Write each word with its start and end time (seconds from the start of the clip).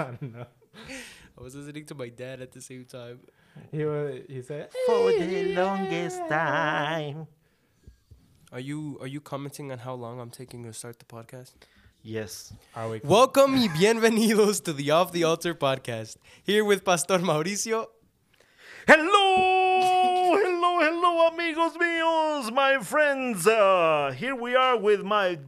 I 0.08 0.16
don't 0.18 0.32
know. 0.32 0.46
I 1.38 1.42
was 1.42 1.54
listening 1.54 1.84
to 1.86 1.94
my 1.94 2.08
dad 2.08 2.40
at 2.40 2.52
the 2.52 2.62
same 2.62 2.86
time. 2.86 3.20
He 3.70 3.84
was, 3.84 4.20
he 4.28 4.40
said 4.40 4.70
For 4.86 5.12
the 5.12 5.54
longest 5.54 6.20
time. 6.26 7.26
Are 8.50 8.60
you 8.60 8.96
are 9.02 9.06
you 9.06 9.20
commenting 9.20 9.70
on 9.70 9.78
how 9.78 9.92
long 9.92 10.18
I'm 10.18 10.30
taking 10.30 10.64
to 10.64 10.72
start 10.72 10.98
the 11.00 11.04
podcast? 11.04 11.52
Yes. 12.02 12.54
Are 12.74 12.88
we? 12.88 13.00
Welcome 13.04 13.56
y 13.56 13.68
bienvenidos 13.68 14.64
to 14.64 14.72
the 14.72 14.90
Off 14.90 15.12
the 15.12 15.24
Altar 15.24 15.54
podcast. 15.54 16.16
Here 16.42 16.64
with 16.64 16.82
Pastor 16.82 17.18
Mauricio. 17.18 17.88
Hello, 18.86 20.34
hello, 20.40 20.80
hello, 20.80 21.28
amigos 21.28 21.76
míos, 21.76 22.50
my 22.54 22.78
friends. 22.82 23.46
Uh, 23.46 24.14
here 24.16 24.34
we 24.34 24.54
are 24.54 24.78
with 24.78 25.02
my 25.02 25.38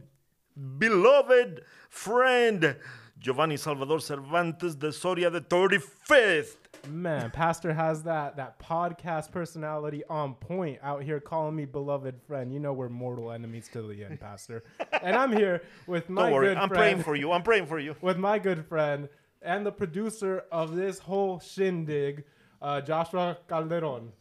beloved 0.77 1.61
friend 1.89 2.75
Giovanni 3.23 3.55
Salvador 3.55 4.01
Cervantes 4.01 4.75
de 4.75 4.91
Soria, 4.91 5.29
the 5.29 5.39
35th. 5.39 6.57
Man, 6.89 7.31
Pastor 7.31 7.73
has 7.73 8.03
that 8.03 8.35
that 8.35 8.59
podcast 8.59 9.31
personality 9.31 10.03
on 10.09 10.33
point 10.33 10.77
out 10.83 11.03
here 11.03 11.21
calling 11.21 11.55
me 11.55 11.63
beloved 11.63 12.19
friend. 12.27 12.53
You 12.53 12.59
know 12.59 12.73
we're 12.73 12.89
mortal 12.89 13.31
enemies 13.31 13.69
to 13.71 13.81
the 13.81 14.03
end, 14.03 14.19
Pastor. 14.19 14.65
and 15.01 15.15
I'm 15.15 15.31
here 15.31 15.63
with 15.87 16.09
my 16.09 16.23
Don't 16.23 16.33
worry, 16.33 16.47
good 16.47 16.57
I'm 16.57 16.67
friend, 16.67 16.79
praying 16.81 17.03
for 17.03 17.15
you. 17.15 17.31
I'm 17.31 17.43
praying 17.43 17.67
for 17.67 17.79
you. 17.79 17.95
with 18.01 18.17
my 18.17 18.39
good 18.39 18.65
friend 18.65 19.07
and 19.41 19.65
the 19.65 19.71
producer 19.71 20.43
of 20.51 20.75
this 20.75 20.99
whole 20.99 21.39
shindig, 21.39 22.25
uh, 22.61 22.81
Joshua 22.81 23.37
Calderon. 23.47 24.11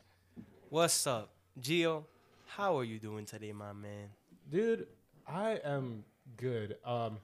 What's 0.68 1.08
up, 1.08 1.32
Gio? 1.60 2.04
How 2.46 2.78
are 2.78 2.84
you 2.84 3.00
doing 3.00 3.24
today, 3.24 3.50
my 3.52 3.72
man? 3.72 4.10
Dude, 4.48 4.86
I 5.26 5.58
am 5.64 6.04
good. 6.36 6.76
Um, 6.84 7.18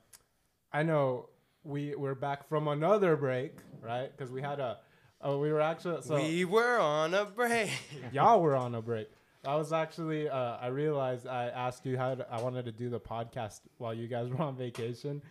I 0.72 0.82
know 0.82 1.28
we 1.64 1.94
we're 1.94 2.14
back 2.14 2.48
from 2.48 2.68
another 2.68 3.16
break, 3.16 3.56
right? 3.82 4.10
Because 4.16 4.30
we 4.32 4.42
had 4.42 4.60
a, 4.60 4.78
uh, 5.26 5.36
we 5.36 5.52
were 5.52 5.60
actually 5.60 6.02
so 6.02 6.16
we 6.16 6.44
were 6.44 6.78
on 6.78 7.14
a 7.14 7.24
break. 7.24 7.70
y'all 8.12 8.40
were 8.40 8.56
on 8.56 8.74
a 8.74 8.82
break. 8.82 9.08
I 9.46 9.54
was 9.56 9.72
actually, 9.72 10.28
uh, 10.28 10.56
I 10.56 10.66
realized 10.66 11.26
I 11.26 11.46
asked 11.46 11.86
you 11.86 11.96
how 11.96 12.16
to, 12.16 12.26
I 12.30 12.40
wanted 12.42 12.64
to 12.64 12.72
do 12.72 12.90
the 12.90 13.00
podcast 13.00 13.60
while 13.78 13.94
you 13.94 14.08
guys 14.08 14.28
were 14.30 14.42
on 14.42 14.56
vacation, 14.56 15.22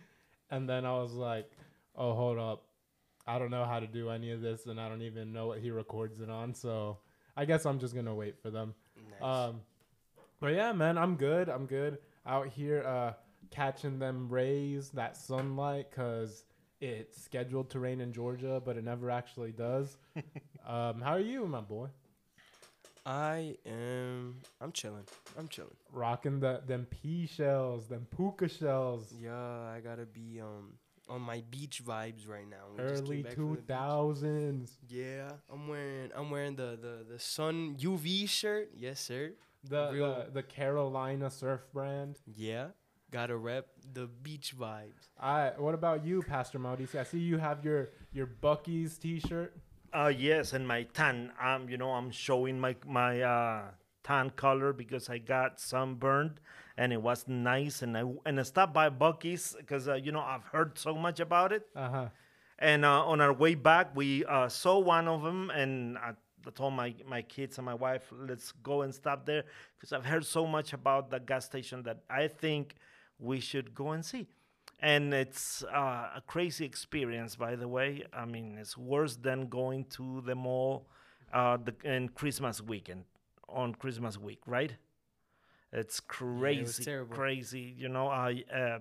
and 0.50 0.68
then 0.68 0.84
I 0.84 0.92
was 0.92 1.12
like, 1.12 1.50
oh 1.96 2.14
hold 2.14 2.38
up, 2.38 2.64
I 3.26 3.38
don't 3.38 3.50
know 3.50 3.64
how 3.64 3.80
to 3.80 3.86
do 3.86 4.10
any 4.10 4.30
of 4.30 4.40
this, 4.40 4.66
and 4.66 4.80
I 4.80 4.88
don't 4.88 5.02
even 5.02 5.32
know 5.32 5.48
what 5.48 5.58
he 5.58 5.70
records 5.70 6.20
it 6.20 6.30
on, 6.30 6.54
so 6.54 6.98
I 7.36 7.44
guess 7.44 7.66
I'm 7.66 7.78
just 7.78 7.94
gonna 7.94 8.14
wait 8.14 8.40
for 8.42 8.50
them. 8.50 8.74
Um, 9.22 9.60
but 10.40 10.54
yeah, 10.54 10.72
man, 10.72 10.96
I'm 10.98 11.16
good. 11.16 11.48
I'm 11.48 11.66
good 11.66 11.98
out 12.28 12.48
here 12.48 12.84
uh, 12.86 13.12
catching 13.50 13.98
them 13.98 14.28
rays, 14.28 14.90
that 14.90 15.16
sunlight, 15.16 15.90
cause 15.90 16.44
it's 16.80 17.22
scheduled 17.22 17.70
to 17.70 17.80
rain 17.80 18.00
in 18.00 18.12
Georgia, 18.12 18.62
but 18.64 18.76
it 18.76 18.84
never 18.84 19.10
actually 19.10 19.52
does. 19.52 19.96
um, 20.66 21.00
how 21.00 21.12
are 21.12 21.20
you, 21.20 21.46
my 21.46 21.60
boy? 21.60 21.88
I 23.04 23.56
am. 23.64 24.36
I'm 24.60 24.70
chilling. 24.72 25.04
I'm 25.38 25.48
chilling. 25.48 25.76
Rocking 25.92 26.40
the 26.40 26.60
them 26.66 26.86
pea 26.90 27.26
shells, 27.26 27.86
them 27.86 28.06
puka 28.14 28.48
shells. 28.48 29.14
Yeah, 29.18 29.32
I 29.34 29.80
gotta 29.82 30.04
be 30.04 30.40
um 30.42 30.74
on 31.08 31.22
my 31.22 31.42
beach 31.50 31.82
vibes 31.84 32.28
right 32.28 32.48
now. 32.48 32.66
We 32.76 32.82
just 32.86 33.04
came 33.04 33.04
Early 33.04 33.22
back 33.22 33.34
from 33.34 33.54
the 33.54 33.62
thousands. 33.62 34.76
Yeah, 34.88 35.30
I'm 35.50 35.68
wearing 35.68 36.10
I'm 36.14 36.30
wearing 36.30 36.56
the 36.56 36.78
the 36.80 37.06
the 37.10 37.18
sun 37.18 37.76
UV 37.80 38.28
shirt. 38.28 38.72
Yes, 38.76 39.00
sir. 39.00 39.32
The, 39.64 39.90
Real- 39.92 40.24
the 40.26 40.30
the 40.34 40.42
Carolina 40.42 41.30
surf 41.30 41.62
brand. 41.72 42.18
Yeah, 42.36 42.68
gotta 43.10 43.36
rep 43.36 43.66
the 43.92 44.06
beach 44.06 44.54
vibes. 44.58 45.08
All 45.20 45.38
right. 45.38 45.60
What 45.60 45.74
about 45.74 46.04
you, 46.04 46.22
Pastor 46.22 46.58
Mauricio? 46.58 47.00
I 47.00 47.04
see 47.04 47.18
you 47.18 47.38
have 47.38 47.64
your 47.64 47.90
your 48.12 48.26
Buc-ee's 48.26 48.98
T-shirt. 48.98 49.56
Uh, 49.92 50.12
yes, 50.14 50.52
and 50.52 50.68
my 50.68 50.82
tan. 50.82 51.32
Um, 51.42 51.68
you 51.68 51.76
know, 51.76 51.90
I'm 51.90 52.10
showing 52.10 52.60
my 52.60 52.76
my 52.86 53.22
uh, 53.22 53.62
tan 54.04 54.30
color 54.30 54.72
because 54.72 55.08
I 55.08 55.18
got 55.18 55.60
sunburned, 55.60 56.40
and 56.76 56.92
it 56.92 57.00
was 57.02 57.26
nice. 57.26 57.82
And 57.82 57.96
I 57.96 58.04
and 58.26 58.38
I 58.38 58.42
stopped 58.42 58.74
by 58.74 58.90
Buc-ee's 58.90 59.56
because 59.58 59.88
uh, 59.88 59.94
you 59.94 60.12
know 60.12 60.20
I've 60.20 60.44
heard 60.44 60.78
so 60.78 60.94
much 60.94 61.20
about 61.20 61.52
it. 61.52 61.66
Uh 61.74 61.88
huh. 61.88 62.08
And 62.58 62.84
uh, 62.84 63.06
on 63.06 63.20
our 63.20 63.32
way 63.32 63.54
back, 63.54 63.94
we 63.94 64.24
uh, 64.24 64.48
saw 64.48 64.78
one 64.80 65.06
of 65.06 65.22
them, 65.22 65.50
and 65.50 65.96
I, 65.96 66.14
I 66.44 66.50
told 66.50 66.74
my, 66.74 66.92
my 67.06 67.22
kids 67.22 67.56
and 67.58 67.64
my 67.64 67.74
wife, 67.74 68.12
let's 68.12 68.50
go 68.50 68.82
and 68.82 68.92
stop 68.92 69.26
there 69.26 69.44
because 69.78 69.92
I've 69.92 70.04
heard 70.04 70.26
so 70.26 70.44
much 70.44 70.72
about 70.72 71.08
the 71.08 71.20
gas 71.20 71.44
station 71.44 71.84
that 71.84 72.00
I 72.10 72.26
think 72.26 72.74
we 73.18 73.40
should 73.40 73.74
go 73.74 73.90
and 73.90 74.04
see. 74.04 74.28
And 74.80 75.12
it's 75.12 75.64
uh, 75.64 76.10
a 76.16 76.22
crazy 76.26 76.64
experience, 76.64 77.34
by 77.34 77.56
the 77.56 77.66
way. 77.66 78.04
I 78.12 78.24
mean, 78.24 78.56
it's 78.60 78.76
worse 78.76 79.16
than 79.16 79.48
going 79.48 79.86
to 79.96 80.22
the 80.24 80.36
mall 80.36 80.86
uh, 81.32 81.56
the, 81.56 81.74
in 81.84 82.10
Christmas 82.10 82.62
weekend, 82.62 83.04
on 83.48 83.74
Christmas 83.74 84.18
week, 84.18 84.40
right? 84.46 84.74
It's 85.72 86.00
crazy, 86.00 86.84
terrible. 86.84 87.14
crazy. 87.14 87.74
You 87.76 87.88
know, 87.88 88.08
I 88.08 88.44
uh, 88.54 88.78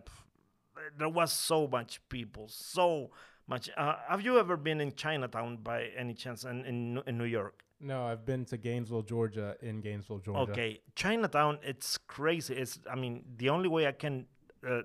there 0.97 1.09
was 1.09 1.31
so 1.33 1.67
much 1.67 1.99
people, 2.09 2.47
so 2.47 3.09
much. 3.47 3.69
Uh, 3.75 3.95
have 4.07 4.21
you 4.21 4.39
ever 4.39 4.55
been 4.55 4.79
in 4.79 4.93
Chinatown 4.93 5.57
by 5.57 5.89
any 5.97 6.13
chance 6.13 6.43
in, 6.45 6.63
in, 6.65 7.01
in 7.05 7.17
New 7.17 7.25
York? 7.25 7.63
No, 7.79 8.05
I've 8.05 8.25
been 8.25 8.45
to 8.45 8.57
Gainesville, 8.57 9.03
Georgia. 9.03 9.55
In 9.61 9.81
Gainesville, 9.81 10.19
Georgia. 10.19 10.51
Okay, 10.51 10.81
Chinatown, 10.95 11.59
it's 11.61 11.97
crazy. 11.97 12.55
It's, 12.55 12.79
I 12.91 12.95
mean, 12.95 13.23
the 13.37 13.49
only 13.49 13.69
way 13.69 13.87
I 13.87 13.91
can 13.91 14.25
uh, 14.67 14.81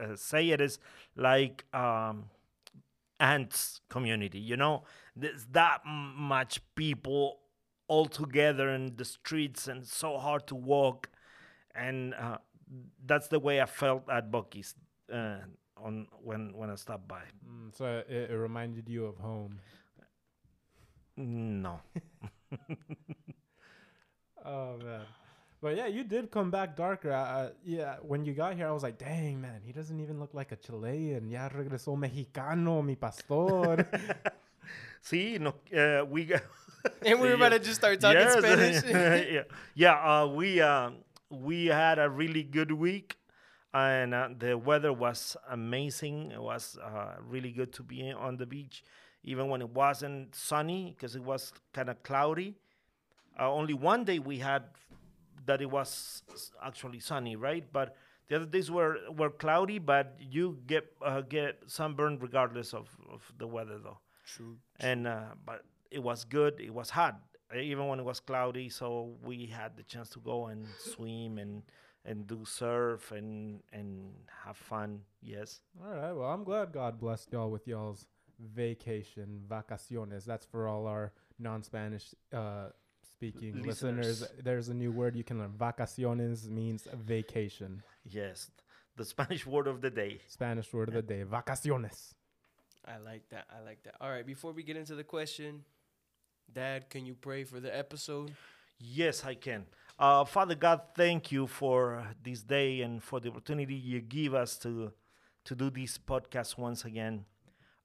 uh, 0.00 0.16
say 0.16 0.50
it 0.50 0.60
is 0.60 0.78
like 1.16 1.64
um, 1.74 2.26
ants 3.18 3.80
community. 3.88 4.38
You 4.38 4.56
know, 4.56 4.84
there's 5.14 5.46
that 5.52 5.80
much 5.86 6.60
people 6.74 7.38
all 7.88 8.06
together 8.06 8.70
in 8.70 8.96
the 8.96 9.04
streets, 9.04 9.68
and 9.68 9.86
so 9.86 10.18
hard 10.18 10.46
to 10.48 10.54
walk. 10.54 11.08
And 11.74 12.14
uh, 12.14 12.38
that's 13.06 13.28
the 13.28 13.38
way 13.38 13.60
I 13.60 13.66
felt 13.66 14.08
at 14.10 14.30
Buc-ee's 14.30 14.74
uh, 15.12 15.38
on 15.76 16.06
when 16.22 16.52
when 16.54 16.70
I 16.70 16.74
stopped 16.74 17.08
by. 17.08 17.22
Mm, 17.48 17.76
so 17.76 18.02
it, 18.08 18.30
it 18.30 18.34
reminded 18.34 18.88
you 18.88 19.06
of 19.06 19.18
home. 19.18 19.60
No. 21.16 21.80
Oh 24.44 24.76
man. 24.78 25.02
But 25.60 25.76
yeah, 25.76 25.86
you 25.86 26.04
did 26.04 26.30
come 26.30 26.50
back 26.50 26.76
darker. 26.76 27.10
Uh, 27.12 27.50
yeah, 27.64 27.96
when 28.02 28.24
you 28.24 28.32
got 28.34 28.54
here, 28.54 28.68
I 28.68 28.70
was 28.70 28.82
like, 28.82 28.98
"Dang, 28.98 29.40
man, 29.40 29.60
he 29.64 29.72
doesn't 29.72 29.98
even 29.98 30.20
look 30.20 30.34
like 30.34 30.52
a 30.52 30.56
Chilean. 30.56 31.28
Ya 31.28 31.48
regresó 31.48 31.96
mexicano, 31.96 32.84
mi 32.84 32.94
pastor." 32.94 33.86
See, 35.00 35.38
no, 35.38 35.54
uh, 35.76 36.04
we 36.04 36.24
got. 36.26 36.42
And 37.04 37.18
we 37.20 37.28
were 37.30 37.34
about 37.34 37.50
to 37.50 37.58
just 37.58 37.80
start 37.82 37.98
talking 38.00 38.20
Yes. 38.20 38.38
Spanish. 38.38 38.84
yeah, 38.86 39.42
yeah. 39.74 39.94
Uh, 40.22 40.26
we 40.28 40.60
uh, 40.60 40.90
we 41.30 41.66
had 41.66 41.98
a 41.98 42.08
really 42.08 42.44
good 42.44 42.70
week, 42.70 43.16
and 43.74 44.14
uh, 44.14 44.28
the 44.38 44.56
weather 44.56 44.92
was 44.92 45.36
amazing. 45.50 46.30
It 46.30 46.40
was 46.40 46.78
uh, 46.78 47.16
really 47.26 47.50
good 47.50 47.72
to 47.72 47.82
be 47.82 48.12
on 48.12 48.36
the 48.36 48.46
beach, 48.46 48.84
even 49.26 49.48
when 49.48 49.60
it 49.60 49.68
wasn't 49.70 50.34
sunny, 50.34 50.94
because 50.96 51.14
it 51.16 51.22
was 51.22 51.52
kind 51.74 51.90
of 51.90 52.02
cloudy. 52.02 52.54
Uh, 53.38 53.52
only 53.52 53.74
one 53.74 54.04
day 54.04 54.18
we 54.18 54.38
had 54.38 54.62
that 55.44 55.60
it 55.60 55.70
was 55.70 56.22
actually 56.64 57.00
sunny, 57.00 57.36
right? 57.36 57.64
But 57.72 57.94
the 58.28 58.36
other 58.36 58.46
days 58.46 58.70
were 58.70 58.98
were 59.10 59.30
cloudy, 59.30 59.78
but 59.78 60.16
you 60.18 60.58
get 60.66 60.84
uh, 61.04 61.20
get 61.20 61.58
sunburned 61.66 62.22
regardless 62.22 62.72
of, 62.72 62.88
of 63.12 63.30
the 63.38 63.46
weather, 63.46 63.78
though 63.78 63.98
True. 64.24 64.56
and 64.80 65.06
uh, 65.06 65.34
but 65.44 65.62
it 65.90 66.02
was 66.02 66.24
good. 66.24 66.60
It 66.60 66.72
was 66.72 66.90
hot, 66.90 67.20
even 67.54 67.86
when 67.86 68.00
it 68.00 68.04
was 68.04 68.20
cloudy. 68.20 68.68
So 68.68 69.14
we 69.22 69.46
had 69.46 69.76
the 69.76 69.82
chance 69.84 70.08
to 70.10 70.20
go 70.20 70.46
and 70.46 70.66
swim 70.78 71.38
and 71.38 71.62
and 72.04 72.26
do 72.26 72.44
surf 72.44 73.12
and 73.12 73.60
and 73.72 74.12
have 74.44 74.56
fun. 74.56 75.00
Yes. 75.22 75.60
all 75.84 75.94
right. 75.94 76.12
Well, 76.12 76.28
I'm 76.30 76.42
glad 76.44 76.72
God 76.72 76.98
blessed 76.98 77.32
y'all 77.32 77.50
with 77.50 77.66
y'all's 77.68 78.06
vacation, 78.38 79.42
vacaciones. 79.48 80.24
That's 80.24 80.46
for 80.46 80.68
all 80.68 80.86
our 80.86 81.12
non-Spanish 81.38 82.14
uh, 82.32 82.68
speaking 83.12 83.62
listeners. 83.62 84.20
Listeners. 84.20 84.44
There's 84.44 84.68
a 84.68 84.74
new 84.74 84.92
word 84.92 85.16
you 85.16 85.24
can 85.24 85.38
learn. 85.38 85.52
Vacaciones 85.58 86.48
means 86.48 86.86
vacation. 86.94 87.82
Yes. 88.04 88.50
The 88.96 89.04
Spanish 89.04 89.46
word 89.54 89.66
of 89.66 89.80
the 89.80 89.90
day. 89.90 90.20
Spanish 90.28 90.72
word 90.72 90.88
of 90.88 90.94
the 90.94 91.02
day. 91.02 91.24
Vacaciones. 91.24 92.14
I 92.86 92.98
like 92.98 93.28
that. 93.30 93.46
I 93.50 93.64
like 93.64 93.82
that. 93.82 93.94
All 94.00 94.10
right, 94.10 94.26
before 94.26 94.52
we 94.52 94.62
get 94.62 94.76
into 94.76 94.94
the 94.94 95.04
question, 95.04 95.64
Dad, 96.52 96.88
can 96.88 97.04
you 97.04 97.14
pray 97.14 97.44
for 97.44 97.58
the 97.58 97.76
episode? 97.76 98.32
Yes, 98.78 99.24
I 99.24 99.34
can. 99.34 99.66
Uh, 99.98 100.24
Father 100.24 100.54
God, 100.54 100.82
thank 100.94 101.32
you 101.32 101.46
for 101.46 102.06
this 102.22 102.42
day 102.42 102.82
and 102.82 103.02
for 103.02 103.18
the 103.18 103.28
opportunity 103.30 103.74
you 103.74 104.00
give 104.00 104.34
us 104.34 104.56
to 104.58 104.92
to 105.46 105.54
do 105.54 105.70
this 105.70 105.96
podcast 105.96 106.58
once 106.58 106.84
again. 106.84 107.24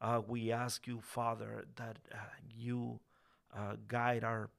Uh, 0.01 0.21
we 0.27 0.51
ask 0.51 0.87
you, 0.87 0.99
Father, 0.99 1.65
that 1.75 1.99
uh, 2.13 2.17
you 2.57 2.99
uh, 3.55 3.75
guide 3.87 4.23
our 4.23 4.49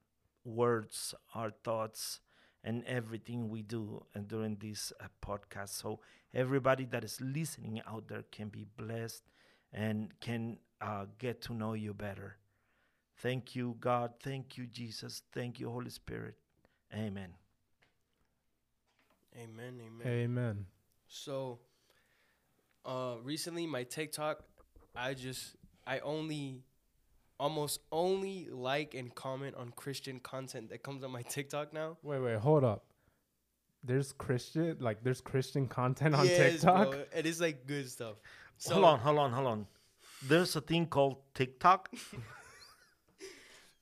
words, 0.44 1.14
our 1.34 1.50
thoughts, 1.50 2.20
and 2.64 2.84
everything 2.86 3.48
we 3.48 3.62
do 3.62 4.04
and 4.14 4.28
during 4.28 4.56
this 4.56 4.92
uh, 5.00 5.06
podcast. 5.24 5.70
So 5.70 5.98
everybody 6.32 6.84
that 6.86 7.02
is 7.02 7.20
listening 7.20 7.82
out 7.88 8.06
there 8.08 8.24
can 8.30 8.48
be 8.48 8.66
blessed 8.76 9.24
and 9.72 10.12
can 10.20 10.58
uh, 10.80 11.06
get 11.18 11.40
to 11.42 11.54
know 11.54 11.72
you 11.72 11.92
better. 11.92 12.36
Thank 13.18 13.56
you, 13.56 13.76
God. 13.80 14.12
Thank 14.22 14.56
you, 14.56 14.66
Jesus. 14.66 15.22
Thank 15.32 15.60
you, 15.60 15.70
Holy 15.70 15.90
Spirit. 15.90 16.34
Amen. 16.94 17.34
Amen. 19.36 19.80
Amen. 19.86 20.06
Amen. 20.06 20.66
So, 21.08 21.58
uh, 22.84 23.14
recently 23.22 23.66
my 23.66 23.84
TikTok, 23.84 24.44
I 24.94 25.14
just 25.14 25.56
I 25.86 25.98
only, 26.00 26.62
almost 27.40 27.80
only 27.90 28.48
like 28.50 28.94
and 28.94 29.14
comment 29.14 29.56
on 29.56 29.72
Christian 29.74 30.20
content 30.20 30.70
that 30.70 30.82
comes 30.82 31.02
on 31.02 31.10
my 31.10 31.22
TikTok 31.28 31.72
now. 31.72 31.96
Wait, 32.02 32.20
wait, 32.20 32.38
hold 32.38 32.64
up. 32.64 32.84
There's 33.84 34.12
Christian, 34.12 34.76
like 34.80 35.02
there's 35.02 35.20
Christian 35.20 35.66
content 35.66 36.14
on 36.14 36.26
Yes, 36.26 36.60
TikTok. 36.60 36.90
bro, 36.92 37.02
it's 37.12 37.40
like 37.40 37.66
good 37.66 37.90
stuff. 37.90 38.14
So, 38.58 38.74
hold 38.74 38.84
on, 38.84 38.98
hold 39.00 39.18
on, 39.18 39.32
hold 39.32 39.46
on. 39.48 39.66
There's 40.28 40.54
a 40.54 40.60
thing 40.60 40.86
called 40.86 41.16
TikTok. 41.34 41.88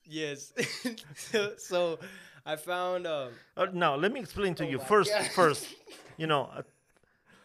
Yes. 0.03 0.51
so, 1.15 1.53
so 1.57 1.99
I 2.45 2.55
found 2.57 3.07
um, 3.07 3.29
Uh, 3.55 3.67
now, 3.71 3.95
let 3.95 4.11
me 4.11 4.19
explain 4.19 4.55
to 4.55 4.65
Oh 4.65 4.69
you 4.69 4.79
first. 4.79 5.11
God. 5.11 5.25
First, 5.27 5.67
you 6.17 6.27
know, 6.27 6.49
uh, 6.53 6.63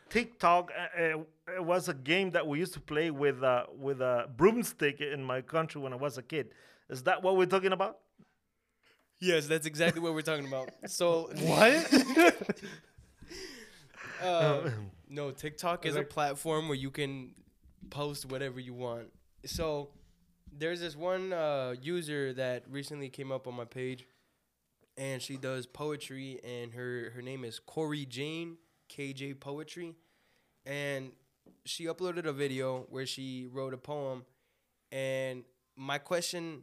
TikTok 0.08 0.70
uh, 0.72 1.02
uh, 1.02 1.62
was 1.62 1.88
a 1.88 1.94
game 1.94 2.30
that 2.30 2.46
we 2.46 2.58
used 2.58 2.74
to 2.74 2.80
play 2.80 3.10
with 3.10 3.42
uh, 3.42 3.64
with 3.76 4.00
a 4.00 4.28
broomstick 4.36 5.00
in 5.00 5.22
my 5.22 5.40
country 5.40 5.80
when 5.80 5.92
I 5.92 5.96
was 5.96 6.18
a 6.18 6.22
kid. 6.22 6.50
Is 6.88 7.02
that 7.04 7.22
what 7.22 7.36
we're 7.36 7.46
talking 7.46 7.72
about? 7.72 7.98
Yes, 9.20 9.46
that's 9.46 9.66
exactly 9.66 10.00
what 10.00 10.14
we're 10.14 10.22
talking 10.22 10.46
about. 10.46 10.70
So 10.86 11.30
What? 11.40 12.54
uh, 14.22 14.70
no, 15.08 15.30
TikTok 15.30 15.86
is 15.86 15.96
a 15.96 16.02
platform 16.02 16.68
where 16.68 16.76
you 16.76 16.90
can 16.90 17.34
post 17.90 18.26
whatever 18.26 18.60
you 18.60 18.74
want. 18.74 19.08
So 19.46 19.90
there's 20.56 20.80
this 20.80 20.94
one 20.96 21.32
uh, 21.32 21.74
user 21.80 22.32
that 22.34 22.64
recently 22.70 23.08
came 23.08 23.32
up 23.32 23.46
on 23.46 23.54
my 23.54 23.64
page, 23.64 24.06
and 24.96 25.20
she 25.20 25.36
does 25.36 25.66
poetry, 25.66 26.38
and 26.44 26.74
her 26.74 27.10
her 27.14 27.22
name 27.22 27.44
is 27.44 27.58
Corey 27.58 28.04
Jane 28.04 28.58
KJ 28.88 29.40
Poetry, 29.40 29.94
and 30.64 31.12
she 31.64 31.84
uploaded 31.84 32.26
a 32.26 32.32
video 32.32 32.86
where 32.90 33.06
she 33.06 33.48
wrote 33.52 33.74
a 33.74 33.78
poem, 33.78 34.24
and 34.92 35.44
my 35.76 35.98
question 35.98 36.62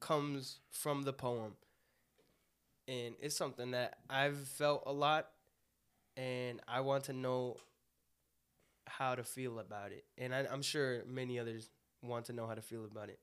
comes 0.00 0.60
from 0.70 1.02
the 1.02 1.12
poem, 1.12 1.52
and 2.88 3.14
it's 3.20 3.36
something 3.36 3.72
that 3.72 3.98
I've 4.08 4.36
felt 4.48 4.84
a 4.86 4.92
lot, 4.92 5.28
and 6.16 6.60
I 6.68 6.80
want 6.80 7.04
to 7.04 7.12
know 7.12 7.56
how 8.86 9.14
to 9.14 9.24
feel 9.24 9.58
about 9.58 9.92
it, 9.92 10.04
and 10.18 10.34
I, 10.34 10.46
I'm 10.50 10.62
sure 10.62 11.04
many 11.06 11.38
others 11.38 11.70
want 12.02 12.26
to 12.26 12.32
know 12.32 12.46
how 12.46 12.54
to 12.54 12.62
feel 12.62 12.84
about 12.84 13.08
it. 13.08 13.18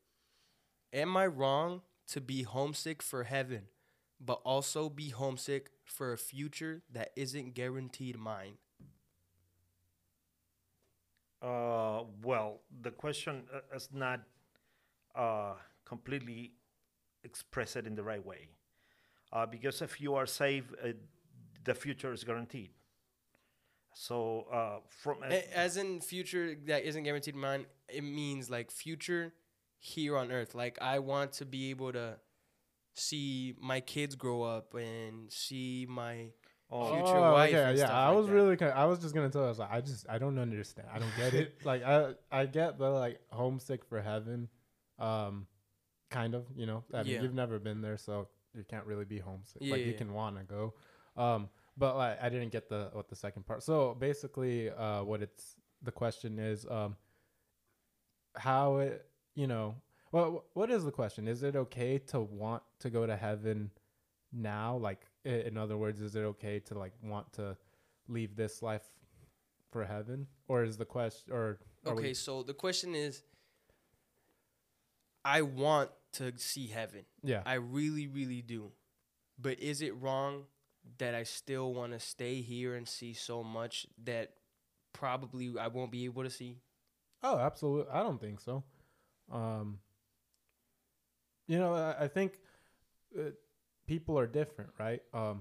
Am 0.93 1.15
I 1.15 1.27
wrong 1.27 1.81
to 2.09 2.19
be 2.19 2.43
homesick 2.43 3.01
for 3.01 3.23
heaven, 3.23 3.67
but 4.23 4.41
also 4.45 4.89
be 4.89 5.09
homesick 5.09 5.71
for 5.85 6.13
a 6.13 6.17
future 6.17 6.83
that 6.91 7.11
isn't 7.15 7.53
guaranteed 7.53 8.17
mine? 8.17 8.53
Uh, 11.41 12.03
well, 12.23 12.61
the 12.81 12.91
question 12.91 13.43
uh, 13.53 13.75
is 13.75 13.89
not 13.93 14.21
uh, 15.15 15.53
completely 15.85 16.51
expressed 17.23 17.77
in 17.77 17.95
the 17.95 18.03
right 18.03 18.23
way. 18.25 18.49
Uh, 19.33 19.45
because 19.45 19.81
if 19.81 19.99
you 20.01 20.15
are 20.15 20.25
safe, 20.25 20.71
uh, 20.83 20.89
the 21.63 21.73
future 21.73 22.13
is 22.13 22.23
guaranteed. 22.23 22.71
So, 23.93 24.47
uh, 24.51 24.79
from 24.89 25.17
As 25.53 25.77
in 25.77 25.99
future 25.99 26.55
that 26.67 26.83
isn't 26.85 27.03
guaranteed 27.03 27.35
mine, 27.35 27.65
it 27.89 28.03
means 28.03 28.49
like 28.49 28.71
future 28.71 29.33
here 29.79 30.17
on 30.17 30.31
earth. 30.31 30.55
Like 30.55 30.77
I 30.81 30.99
want 30.99 31.33
to 31.33 31.45
be 31.45 31.69
able 31.71 31.91
to 31.93 32.15
see 32.93 33.55
my 33.59 33.79
kids 33.79 34.15
grow 34.15 34.43
up 34.43 34.73
and 34.73 35.31
see 35.31 35.85
my 35.89 36.27
oh, 36.69 36.93
future 36.93 37.19
wife 37.19 37.53
Okay, 37.53 37.77
yeah. 37.79 37.91
I 37.91 38.07
like 38.07 38.17
was 38.17 38.27
that. 38.27 38.33
really, 38.33 38.57
kind 38.57 38.73
I 38.73 38.85
was 38.85 38.99
just 38.99 39.13
gonna 39.13 39.29
tell 39.29 39.49
us. 39.49 39.59
Like, 39.59 39.71
I 39.71 39.81
just, 39.81 40.05
I 40.09 40.17
don't 40.17 40.37
understand. 40.37 40.87
I 40.93 40.99
don't 40.99 41.15
get 41.17 41.33
it. 41.33 41.59
like, 41.65 41.83
I, 41.83 42.13
I 42.31 42.45
get 42.45 42.77
the 42.77 42.89
like 42.89 43.19
homesick 43.29 43.85
for 43.85 44.01
heaven, 44.01 44.49
um, 44.99 45.47
kind 46.09 46.35
of. 46.35 46.45
You 46.55 46.65
know, 46.65 46.83
I 46.93 47.03
mean, 47.03 47.13
Yeah. 47.13 47.21
you've 47.21 47.33
never 47.33 47.59
been 47.59 47.81
there, 47.81 47.97
so 47.97 48.27
you 48.53 48.63
can't 48.63 48.85
really 48.85 49.05
be 49.05 49.19
homesick. 49.19 49.61
Yeah, 49.61 49.73
like, 49.73 49.85
you 49.85 49.91
yeah. 49.91 49.97
can 49.97 50.13
wanna 50.13 50.43
go, 50.43 50.73
um, 51.17 51.49
but 51.77 51.95
like, 51.95 52.21
I 52.21 52.29
didn't 52.29 52.51
get 52.51 52.69
the 52.69 52.89
what 52.93 53.09
the 53.09 53.15
second 53.15 53.45
part. 53.45 53.63
So 53.63 53.95
basically, 53.99 54.69
uh, 54.69 55.03
what 55.03 55.21
it's 55.21 55.55
the 55.81 55.91
question 55.91 56.39
is, 56.39 56.65
um, 56.69 56.95
how 58.35 58.77
it, 58.77 59.05
you 59.35 59.47
know, 59.47 59.75
well, 60.11 60.45
what 60.53 60.69
is 60.71 60.83
the 60.83 60.91
question? 60.91 61.27
Is 61.27 61.43
it 61.43 61.55
okay 61.55 61.97
to 62.07 62.19
want 62.19 62.63
to 62.79 62.89
go 62.89 63.05
to 63.05 63.15
heaven 63.15 63.71
now? 64.33 64.77
Like, 64.77 65.05
in 65.25 65.57
other 65.57 65.77
words, 65.77 66.01
is 66.01 66.15
it 66.15 66.21
okay 66.21 66.59
to 66.61 66.77
like 66.77 66.93
want 67.03 67.31
to 67.33 67.55
leave 68.07 68.35
this 68.35 68.61
life 68.61 68.83
for 69.71 69.85
heaven, 69.85 70.27
or 70.47 70.63
is 70.63 70.77
the 70.77 70.85
question, 70.85 71.33
or 71.33 71.59
Okay, 71.85 72.09
we- 72.09 72.13
so 72.13 72.43
the 72.43 72.53
question 72.53 72.93
is 72.93 73.23
I 75.23 75.41
want 75.43 75.91
to 76.13 76.33
see 76.37 76.67
heaven. 76.67 77.05
yeah, 77.23 77.41
I 77.45 77.53
really, 77.55 78.07
really 78.07 78.41
do. 78.41 78.71
But 79.39 79.59
is 79.59 79.81
it 79.81 79.95
wrong 80.01 80.43
that 80.97 81.15
I 81.15 81.23
still 81.23 81.73
want 81.73 81.93
to 81.93 81.99
stay 81.99 82.41
here 82.41 82.75
and 82.75 82.87
see 82.87 83.13
so 83.13 83.43
much 83.43 83.85
that 84.03 84.33
probably 84.93 85.53
I 85.59 85.67
won't 85.67 85.91
be 85.91 86.05
able 86.05 86.23
to 86.23 86.29
see? 86.29 86.57
oh, 87.23 87.37
absolutely. 87.37 87.91
I 87.93 88.01
don't 88.01 88.19
think 88.19 88.39
so. 88.41 88.63
Um, 89.31 89.77
you 91.51 91.59
know, 91.63 91.73
I, 91.73 92.05
I 92.05 92.07
think 92.07 92.29
uh, 93.17 93.31
people 93.87 94.17
are 94.21 94.27
different, 94.27 94.71
right? 94.85 95.01
Um, 95.13 95.37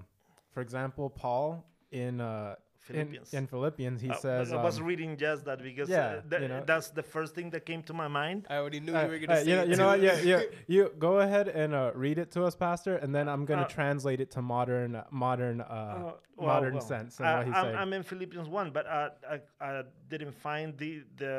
for 0.53 0.61
example, 0.61 1.09
Paul 1.09 1.47
in 1.91 2.19
uh 2.21 2.55
Philippians. 2.87 3.31
in, 3.33 3.39
in 3.43 3.47
Philippians, 3.47 3.99
he 4.01 4.09
Uh, 4.09 4.25
says, 4.25 4.51
I 4.51 4.61
was 4.69 4.77
um, 4.79 4.85
reading 4.91 5.11
just 5.25 5.41
that 5.45 5.59
because 5.69 5.87
yeah, 5.89 5.99
uh, 6.01 6.29
th- 6.29 6.41
you 6.41 6.47
know. 6.51 6.63
that's 6.71 6.89
the 6.99 7.03
first 7.03 7.31
thing 7.35 7.51
that 7.53 7.63
came 7.71 7.83
to 7.83 7.93
my 7.93 8.07
mind. 8.21 8.39
I 8.49 8.55
already 8.61 8.79
knew 8.85 8.95
Uh, 8.95 9.03
you 9.03 9.09
were 9.13 9.19
gonna 9.23 9.37
uh, 9.39 9.43
say 9.43 9.49
you 9.49 9.55
know, 9.57 9.65
it 9.65 9.69
you 9.71 9.75
know 9.81 9.87
what? 9.91 10.01
Yeah, 10.01 10.19
yeah. 10.31 10.41
You 10.75 10.81
go 11.07 11.13
ahead 11.25 11.47
and 11.61 11.71
uh, 11.73 11.91
read 12.05 12.17
it 12.23 12.29
to 12.35 12.39
us, 12.47 12.55
Pastor, 12.55 12.93
and 13.03 13.09
then 13.15 13.25
I'm 13.33 13.45
gonna 13.49 13.69
Uh, 13.69 13.79
translate 13.79 14.19
it 14.25 14.29
to 14.35 14.41
modern, 14.41 14.91
modern, 15.25 15.57
uh, 15.61 15.65
Uh, 15.65 15.97
well, 16.01 16.19
modern 16.53 16.73
well, 16.77 16.91
sense 16.93 17.19
and 17.19 17.27
I- 17.29 17.37
what 17.37 17.45
he's 17.47 17.55
I'm, 17.55 17.65
saying. 17.65 17.77
I'm 17.81 17.93
in 17.99 18.03
Philippians 18.11 18.47
one, 18.49 18.67
but 18.77 18.85
uh, 18.97 19.09
I 19.33 19.37
I 19.67 19.71
didn't 20.13 20.35
find 20.47 20.67
the 20.81 20.91
the 21.21 21.35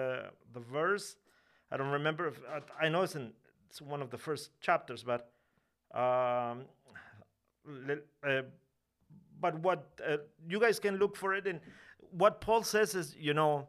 the 0.56 0.62
verse. 0.78 1.06
I 1.72 1.74
don't 1.78 1.92
remember 2.00 2.22
if 2.32 2.36
uh, 2.54 2.60
I 2.84 2.86
know 2.92 3.02
it's 3.06 3.16
in 3.20 3.26
it's 3.72 3.80
one 3.80 4.02
of 4.02 4.10
the 4.10 4.18
first 4.18 4.50
chapters, 4.60 5.02
but 5.02 5.32
um, 5.94 6.66
uh, 8.22 8.42
but 9.40 9.58
what 9.60 9.98
uh, 10.06 10.18
you 10.46 10.60
guys 10.60 10.78
can 10.78 10.98
look 10.98 11.16
for 11.16 11.34
it 11.34 11.46
and 11.46 11.58
what 12.10 12.42
Paul 12.42 12.62
says 12.64 12.94
is 12.94 13.16
you 13.18 13.32
know 13.32 13.68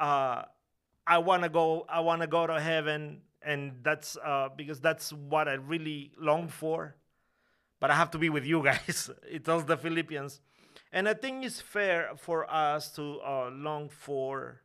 uh, 0.00 0.42
I 1.06 1.18
want 1.18 1.42
to 1.42 1.50
go 1.50 1.84
I 1.86 2.00
want 2.00 2.22
to 2.22 2.26
go 2.26 2.46
to 2.46 2.58
heaven 2.58 3.20
and 3.42 3.72
that's 3.82 4.16
uh, 4.24 4.48
because 4.56 4.80
that's 4.80 5.12
what 5.12 5.48
I 5.48 5.54
really 5.54 6.12
long 6.18 6.48
for 6.48 6.96
but 7.78 7.90
I 7.90 7.94
have 7.94 8.10
to 8.12 8.18
be 8.18 8.30
with 8.30 8.46
you 8.46 8.62
guys. 8.70 9.10
it 9.30 9.44
tells 9.44 9.66
the 9.66 9.76
Philippians. 9.76 10.40
And 10.92 11.06
I 11.06 11.14
think 11.14 11.44
it's 11.44 11.60
fair 11.60 12.12
for 12.16 12.50
us 12.50 12.90
to 12.92 13.20
uh, 13.20 13.50
long 13.52 13.90
for 13.90 14.62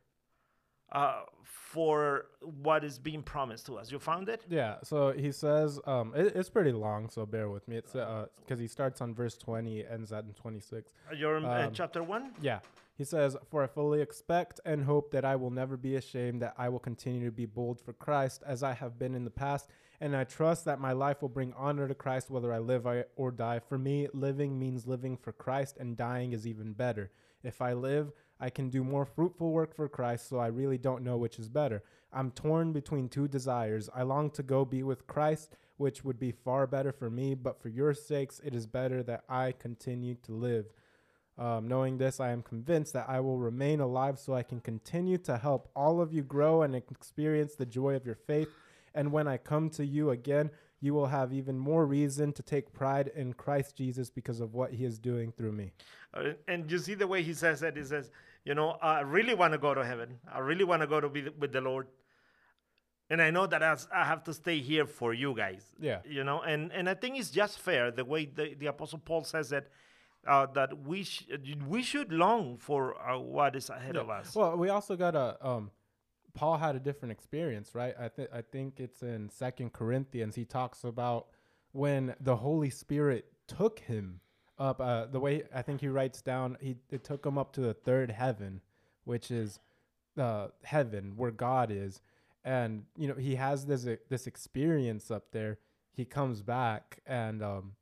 uh, 0.92 1.22
for 1.44 2.26
what 2.40 2.84
is 2.84 2.98
being 2.98 3.22
promised 3.22 3.64
to 3.66 3.78
us. 3.78 3.90
You 3.90 3.98
found 3.98 4.28
it? 4.28 4.44
Yeah, 4.48 4.76
so 4.82 5.12
he 5.12 5.32
says 5.32 5.80
um, 5.86 6.12
it, 6.14 6.34
it's 6.36 6.50
pretty 6.50 6.72
long, 6.72 7.08
so 7.08 7.24
bear 7.24 7.48
with 7.48 7.66
me. 7.66 7.76
It's 7.76 7.92
because 7.92 8.60
he 8.60 8.66
starts 8.66 9.00
on 9.00 9.14
verse 9.14 9.36
twenty, 9.36 9.84
ends 9.86 10.12
at 10.12 10.24
in 10.24 10.34
twenty 10.34 10.60
six. 10.60 10.92
You're 11.16 11.38
in 11.38 11.44
uh, 11.44 11.66
Um, 11.68 11.72
chapter 11.72 12.02
one? 12.02 12.32
Yeah, 12.42 12.60
he 12.96 13.04
says, 13.04 13.36
"For 13.50 13.62
I 13.64 13.66
fully 13.68 14.02
expect 14.02 14.60
and 14.66 14.84
hope 14.84 15.10
that 15.12 15.24
I 15.24 15.36
will 15.36 15.50
never 15.50 15.76
be 15.76 15.96
ashamed; 15.96 16.42
that 16.42 16.54
I 16.58 16.68
will 16.68 16.78
continue 16.78 17.24
to 17.26 17.32
be 17.32 17.46
bold 17.46 17.80
for 17.80 17.94
Christ, 17.94 18.42
as 18.46 18.62
I 18.62 18.74
have 18.74 18.98
been 18.98 19.14
in 19.14 19.24
the 19.24 19.30
past, 19.30 19.68
and 20.00 20.14
I 20.14 20.24
trust 20.24 20.66
that 20.66 20.78
my 20.78 20.92
life 20.92 21.22
will 21.22 21.30
bring 21.30 21.54
honor 21.56 21.88
to 21.88 21.94
Christ, 21.94 22.30
whether 22.30 22.52
I 22.52 22.58
live 22.58 22.86
or 23.16 23.30
die. 23.30 23.60
For 23.60 23.78
me, 23.78 24.08
living 24.12 24.58
means 24.58 24.86
living 24.86 25.16
for 25.16 25.32
Christ, 25.32 25.78
and 25.80 25.96
dying 25.96 26.32
is 26.34 26.46
even 26.46 26.74
better. 26.74 27.10
If 27.42 27.62
I 27.62 27.72
live, 27.72 28.12
I 28.42 28.50
can 28.50 28.70
do 28.70 28.82
more 28.82 29.06
fruitful 29.06 29.52
work 29.52 29.72
for 29.72 29.88
Christ, 29.88 30.28
so 30.28 30.38
I 30.38 30.48
really 30.48 30.76
don't 30.76 31.04
know 31.04 31.16
which 31.16 31.38
is 31.38 31.48
better. 31.48 31.84
I'm 32.12 32.32
torn 32.32 32.72
between 32.72 33.08
two 33.08 33.28
desires. 33.28 33.88
I 33.94 34.02
long 34.02 34.30
to 34.30 34.42
go 34.42 34.64
be 34.64 34.82
with 34.82 35.06
Christ, 35.06 35.54
which 35.76 36.02
would 36.02 36.18
be 36.18 36.32
far 36.32 36.66
better 36.66 36.90
for 36.90 37.08
me, 37.08 37.36
but 37.36 37.62
for 37.62 37.68
your 37.68 37.94
sakes, 37.94 38.40
it 38.44 38.52
is 38.52 38.66
better 38.66 39.00
that 39.04 39.22
I 39.28 39.52
continue 39.52 40.16
to 40.24 40.32
live. 40.32 40.66
Um, 41.38 41.68
knowing 41.68 41.98
this, 41.98 42.18
I 42.18 42.32
am 42.32 42.42
convinced 42.42 42.92
that 42.94 43.08
I 43.08 43.20
will 43.20 43.38
remain 43.38 43.78
alive 43.78 44.18
so 44.18 44.34
I 44.34 44.42
can 44.42 44.58
continue 44.58 45.18
to 45.18 45.38
help 45.38 45.70
all 45.76 46.00
of 46.00 46.12
you 46.12 46.22
grow 46.22 46.62
and 46.62 46.74
experience 46.74 47.54
the 47.54 47.64
joy 47.64 47.94
of 47.94 48.04
your 48.04 48.16
faith. 48.16 48.48
And 48.92 49.12
when 49.12 49.28
I 49.28 49.36
come 49.36 49.70
to 49.70 49.86
you 49.86 50.10
again, 50.10 50.50
you 50.80 50.94
will 50.94 51.06
have 51.06 51.32
even 51.32 51.56
more 51.56 51.86
reason 51.86 52.32
to 52.32 52.42
take 52.42 52.72
pride 52.72 53.12
in 53.14 53.34
Christ 53.34 53.76
Jesus 53.76 54.10
because 54.10 54.40
of 54.40 54.52
what 54.52 54.72
he 54.72 54.84
is 54.84 54.98
doing 54.98 55.30
through 55.30 55.52
me. 55.52 55.72
Uh, 56.12 56.32
and 56.48 56.68
you 56.68 56.78
see 56.78 56.94
the 56.94 57.06
way 57.06 57.22
he 57.22 57.32
says 57.32 57.62
it. 57.62 57.76
He 57.76 57.84
says, 57.84 58.10
you 58.44 58.54
know, 58.54 58.70
I 58.82 59.00
really 59.00 59.34
want 59.34 59.52
to 59.52 59.58
go 59.58 59.72
to 59.74 59.84
heaven. 59.84 60.18
I 60.32 60.40
really 60.40 60.64
want 60.64 60.82
to 60.82 60.86
go 60.88 61.00
to 61.00 61.08
be 61.08 61.28
with 61.38 61.52
the 61.52 61.60
Lord. 61.60 61.86
and 63.10 63.20
I 63.20 63.30
know 63.30 63.46
that 63.46 63.62
as 63.62 63.86
I 63.94 64.04
have 64.04 64.24
to 64.24 64.32
stay 64.32 64.58
here 64.60 64.86
for 64.86 65.12
you 65.12 65.34
guys. 65.36 65.64
Yeah. 65.80 66.00
You 66.04 66.24
know, 66.24 66.40
and 66.40 66.72
and 66.72 66.88
I 66.88 66.94
think 66.94 67.18
it's 67.18 67.30
just 67.30 67.58
fair 67.60 67.90
the 67.90 68.04
way 68.04 68.24
the, 68.26 68.54
the 68.54 68.66
Apostle 68.66 68.98
Paul 68.98 69.24
says 69.24 69.50
that. 69.50 69.68
Uh, 70.24 70.46
that 70.54 70.86
we 70.86 71.02
sh- 71.02 71.26
we 71.66 71.82
should 71.82 72.12
long 72.12 72.56
for 72.56 72.94
uh, 72.96 73.18
what 73.18 73.56
is 73.56 73.68
ahead 73.70 73.96
of 73.96 74.08
us. 74.08 74.36
Well, 74.36 74.56
we 74.56 74.68
also 74.68 74.94
got 74.94 75.16
a 75.16 75.36
um, 75.44 75.72
Paul 76.32 76.58
had 76.58 76.76
a 76.76 76.78
different 76.78 77.10
experience, 77.10 77.74
right? 77.74 77.92
I 77.98 78.08
think 78.08 78.28
I 78.32 78.42
think 78.42 78.78
it's 78.78 79.02
in 79.02 79.30
Second 79.30 79.72
Corinthians. 79.72 80.36
He 80.36 80.44
talks 80.44 80.84
about 80.84 81.26
when 81.72 82.14
the 82.20 82.36
Holy 82.36 82.70
Spirit 82.70 83.24
took 83.48 83.80
him 83.80 84.20
up. 84.58 84.80
Uh, 84.80 85.06
the 85.06 85.20
way 85.20 85.42
I 85.54 85.62
think 85.62 85.80
he 85.80 85.88
writes 85.88 86.22
down, 86.22 86.56
he 86.60 86.76
it 86.90 87.04
took 87.04 87.24
him 87.24 87.38
up 87.38 87.52
to 87.54 87.60
the 87.60 87.74
third 87.74 88.10
heaven, 88.10 88.60
which 89.04 89.30
is 89.30 89.58
uh, 90.18 90.48
heaven 90.64 91.14
where 91.16 91.30
God 91.30 91.70
is, 91.70 92.00
and 92.44 92.84
you 92.96 93.08
know 93.08 93.14
he 93.14 93.36
has 93.36 93.66
this 93.66 93.86
uh, 93.86 93.96
this 94.08 94.26
experience 94.26 95.10
up 95.10 95.32
there. 95.32 95.58
He 95.94 96.04
comes 96.04 96.42
back 96.42 97.00
and 97.06 97.42
um, 97.42 97.72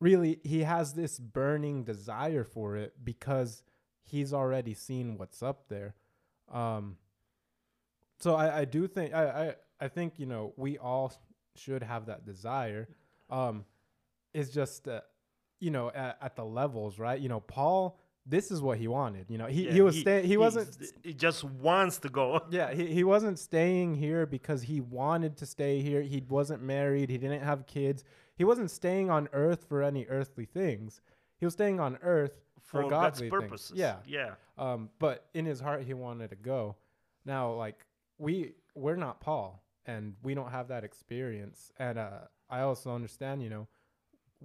really 0.00 0.40
he 0.42 0.60
has 0.64 0.94
this 0.94 1.18
burning 1.18 1.84
desire 1.84 2.44
for 2.44 2.76
it 2.76 2.94
because 3.04 3.62
he's 4.02 4.32
already 4.32 4.74
seen 4.74 5.16
what's 5.16 5.42
up 5.42 5.68
there. 5.68 5.94
Um, 6.52 6.96
so 8.18 8.34
I, 8.34 8.60
I 8.60 8.64
do 8.64 8.86
think 8.86 9.14
I, 9.14 9.24
I 9.24 9.54
I 9.84 9.88
think 9.88 10.18
you 10.18 10.26
know 10.26 10.52
we 10.56 10.78
all 10.78 11.12
should 11.56 11.82
have 11.82 12.06
that 12.06 12.24
desire. 12.24 12.88
Um, 13.30 13.64
it's 14.32 14.50
just 14.50 14.88
uh, 14.88 15.00
you 15.60 15.70
know 15.70 15.90
at, 15.90 16.18
at 16.20 16.36
the 16.36 16.44
levels, 16.44 16.98
right? 16.98 17.20
You 17.20 17.28
know, 17.28 17.40
Paul. 17.40 17.98
This 18.26 18.50
is 18.50 18.62
what 18.62 18.78
he 18.78 18.88
wanted. 18.88 19.26
You 19.28 19.36
know, 19.36 19.44
he, 19.44 19.68
he 19.68 19.76
Yeah, 19.76 19.82
was 19.82 20.00
staying. 20.00 20.24
He 20.24 20.38
wasn't. 20.38 20.74
He 21.02 21.12
just 21.12 21.44
wants 21.44 21.98
to 21.98 22.08
go. 22.08 22.40
Yeah, 22.50 22.72
he, 22.72 22.86
he 22.86 23.04
wasn't 23.04 23.38
staying 23.38 23.96
here 23.96 24.24
because 24.24 24.62
he 24.62 24.80
wanted 24.80 25.36
to 25.36 25.44
stay 25.44 25.82
here. 25.82 26.00
He 26.00 26.22
wasn't 26.26 26.62
married. 26.62 27.10
He 27.10 27.18
didn't 27.18 27.42
have 27.42 27.66
kids. 27.66 28.02
He 28.34 28.44
wasn't 28.44 28.70
staying 28.70 29.10
on 29.10 29.28
earth 29.34 29.66
for 29.68 29.82
any 29.82 30.06
earthly 30.06 30.46
things. 30.46 31.02
He 31.36 31.44
was 31.44 31.52
staying 31.52 31.80
on 31.80 31.98
earth 32.00 32.40
for, 32.62 32.82
for 32.84 32.88
God's 32.88 33.20
godly 33.20 33.28
purposes. 33.30 33.68
Things. 33.68 33.80
Yeah. 33.80 33.96
yeah. 34.06 34.30
Um, 34.56 34.88
but 34.98 35.26
in 35.34 35.44
his 35.44 35.60
heart, 35.60 35.82
he 35.82 35.92
wanted 35.92 36.30
to 36.30 36.36
go. 36.36 36.76
Now, 37.26 37.52
like 37.52 37.84
we, 38.16 38.54
we're 38.74 38.96
not 38.96 39.20
Paul, 39.20 39.62
and 39.84 40.14
we 40.22 40.34
don't 40.34 40.50
have 40.50 40.68
that 40.68 40.82
experience. 40.82 41.70
And 41.78 41.98
uh, 41.98 42.20
I 42.48 42.60
also 42.60 42.94
understand, 42.94 43.42
you 43.42 43.50
know, 43.50 43.68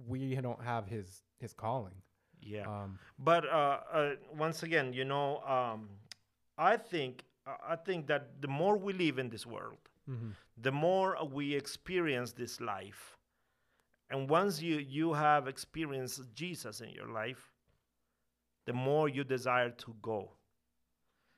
we 0.06 0.34
don't 0.36 0.62
have 0.62 0.86
his 0.86 1.22
his 1.38 1.52
calling. 1.52 2.02
Yeah. 2.40 2.66
Um, 2.66 2.98
But 3.18 3.44
uh, 3.44 3.80
uh, 3.92 4.10
once 4.36 4.62
again, 4.62 4.92
you 4.92 5.04
know, 5.04 5.38
um, 5.40 5.88
I 6.56 6.76
think 6.76 7.24
I 7.46 7.76
think 7.76 8.06
that 8.06 8.40
the 8.40 8.48
more 8.48 8.76
we 8.76 8.92
live 8.92 9.18
in 9.18 9.28
this 9.28 9.46
world, 9.46 9.78
mhm. 10.08 10.34
the 10.56 10.72
more 10.72 11.16
we 11.24 11.54
experience 11.54 12.32
this 12.32 12.60
life, 12.60 13.16
and 14.10 14.28
once 14.30 14.62
you 14.62 14.78
you 14.78 15.12
have 15.14 15.48
experienced 15.48 16.22
Jesus 16.34 16.80
in 16.80 16.90
your 16.90 17.08
life, 17.08 17.52
the 18.66 18.72
more 18.72 19.08
you 19.08 19.24
desire 19.24 19.70
to 19.70 19.94
go. 20.02 20.32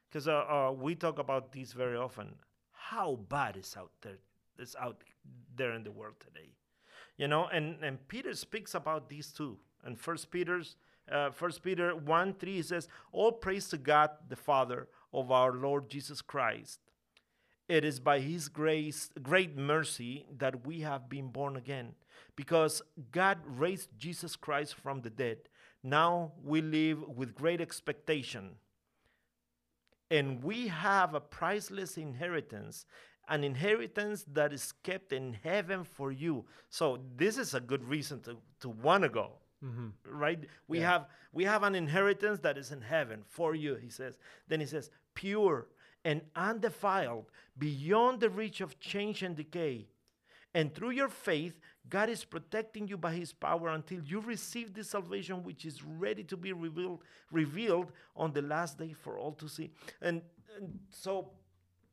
Because 0.08 0.28
uh, 0.28 0.44
uh, 0.48 0.72
we 0.72 0.94
talk 0.94 1.18
about 1.18 1.52
this 1.52 1.72
very 1.72 1.96
often. 1.96 2.34
How 2.72 3.16
bad 3.28 3.56
is 3.56 3.76
out 3.76 3.92
there? 4.02 4.18
Is 4.58 4.76
out 4.76 5.02
there 5.56 5.72
in 5.72 5.82
the 5.82 5.90
world 5.90 6.16
today, 6.20 6.50
you 7.22 7.28
know. 7.28 7.46
And 7.46 7.76
and 7.82 8.06
Peter 8.08 8.34
speaks 8.34 8.74
about 8.74 9.08
these 9.08 9.28
too. 9.28 9.56
And 9.84 9.98
First 9.98 10.30
Peter's 10.30 10.76
uh, 11.10 11.30
First 11.30 11.62
Peter 11.62 11.94
one 11.94 12.34
three 12.34 12.56
he 12.56 12.62
says, 12.62 12.88
"All 13.12 13.32
praise 13.32 13.68
to 13.68 13.78
God 13.78 14.10
the 14.28 14.36
Father 14.36 14.88
of 15.12 15.30
our 15.30 15.52
Lord 15.52 15.88
Jesus 15.88 16.20
Christ." 16.20 16.80
It 17.68 17.84
is 17.84 18.00
by 18.00 18.18
His 18.18 18.48
grace, 18.48 19.10
great 19.22 19.56
mercy, 19.56 20.26
that 20.36 20.66
we 20.66 20.80
have 20.80 21.08
been 21.08 21.28
born 21.28 21.56
again, 21.56 21.94
because 22.34 22.82
God 23.12 23.38
raised 23.46 23.90
Jesus 23.96 24.34
Christ 24.34 24.74
from 24.74 25.02
the 25.02 25.10
dead. 25.10 25.38
Now 25.82 26.32
we 26.42 26.60
live 26.60 27.08
with 27.08 27.34
great 27.34 27.60
expectation 27.60 28.56
and 30.12 30.44
we 30.44 30.68
have 30.68 31.14
a 31.14 31.20
priceless 31.20 31.96
inheritance 31.96 32.84
an 33.28 33.44
inheritance 33.44 34.24
that 34.32 34.52
is 34.52 34.72
kept 34.82 35.12
in 35.12 35.34
heaven 35.42 35.84
for 35.84 36.12
you. 36.12 36.44
So 36.70 36.98
this 37.16 37.38
is 37.38 37.54
a 37.54 37.60
good 37.60 37.84
reason 37.84 38.20
to, 38.22 38.36
to 38.60 38.68
want 38.68 39.02
to 39.04 39.08
go 39.08 39.32
mm-hmm. 39.64 39.88
right? 40.04 40.40
We 40.68 40.80
Yeah. 40.80 40.90
have 40.90 41.06
we 41.32 41.44
have 41.44 41.62
an 41.62 41.74
inheritance 41.74 42.40
that 42.40 42.58
is 42.58 42.72
in 42.72 42.82
heaven 42.82 43.22
for 43.28 43.54
you 43.54 43.76
he 43.76 43.88
says. 43.90 44.18
Then 44.48 44.60
he 44.60 44.66
says 44.66 44.90
pure 45.14 45.68
and 46.04 46.22
undefiled 46.34 47.26
beyond 47.58 48.20
the 48.20 48.30
reach 48.30 48.60
of 48.60 48.78
change 48.80 49.22
and 49.22 49.36
decay. 49.36 49.88
And 50.54 50.74
through 50.74 50.90
your 50.90 51.08
faith, 51.08 51.58
God 51.88 52.10
is 52.10 52.24
protecting 52.24 52.86
you 52.86 52.98
by 52.98 53.14
his 53.14 53.32
power 53.32 53.68
until 53.68 54.00
you 54.02 54.20
receive 54.20 54.74
the 54.74 54.84
salvation 54.84 55.42
which 55.42 55.64
is 55.64 55.82
ready 55.82 56.24
to 56.24 56.36
be 56.36 56.52
revealed, 56.52 57.02
revealed 57.30 57.92
on 58.14 58.32
the 58.32 58.42
last 58.42 58.78
day 58.78 58.92
for 58.92 59.18
all 59.18 59.32
to 59.32 59.48
see. 59.48 59.70
And, 60.02 60.20
and 60.56 60.78
so 60.90 61.30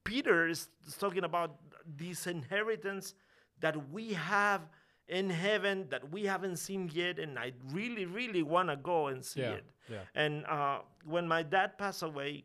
Peter 0.10 0.48
is 0.48 0.68
talking 1.00 1.24
about 1.24 1.52
this 1.86 2.28
inheritance 2.28 3.14
that 3.60 3.76
we 3.92 4.14
have 4.14 4.62
in 5.08 5.30
heaven 5.30 5.86
that 5.90 6.04
we 6.12 6.24
haven't 6.26 6.58
seen 6.58 6.90
yet. 6.94 7.20
And 7.20 7.38
I 7.38 7.54
really, 7.72 8.06
really 8.06 8.44
want 8.44 8.70
to 8.70 8.76
go 8.76 9.08
and 9.08 9.24
see 9.24 9.42
Yeah, 9.42 9.60
it. 9.60 9.66
yeah. 9.90 10.04
And 10.16 10.46
uh, 10.46 10.80
when 11.06 11.28
my 11.28 11.44
dad 11.44 11.78
passed 11.78 12.04
away, 12.04 12.44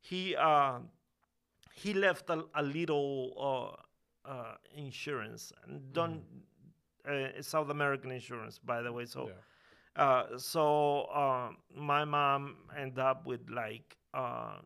he 0.00 0.36
uh, 0.36 0.78
he 1.74 1.92
left 1.94 2.30
a, 2.30 2.44
a 2.54 2.62
little 2.62 3.76
uh, 4.26 4.30
uh, 4.32 4.54
insurance 4.74 5.52
and 5.64 5.92
done 5.92 6.22
uh, 7.08 7.28
South 7.40 7.70
American 7.70 8.10
insurance, 8.10 8.58
by 8.58 8.82
the 8.82 8.92
way. 8.92 9.04
So, 9.06 9.28
Yeah. 9.28 10.02
uh, 10.04 10.38
so 10.38 11.02
uh, 11.22 11.50
my 11.74 12.04
mom 12.04 12.56
ended 12.76 12.98
up 12.98 13.26
with 13.26 13.42
like 13.50 13.96
uh, 14.14 14.58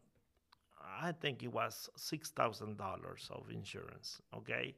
I 1.03 1.13
think 1.13 1.43
it 1.43 1.53
was 1.53 1.89
six 1.97 2.31
thousand 2.31 2.77
dollars 2.77 3.29
of 3.31 3.51
insurance. 3.51 4.21
Okay, 4.37 4.75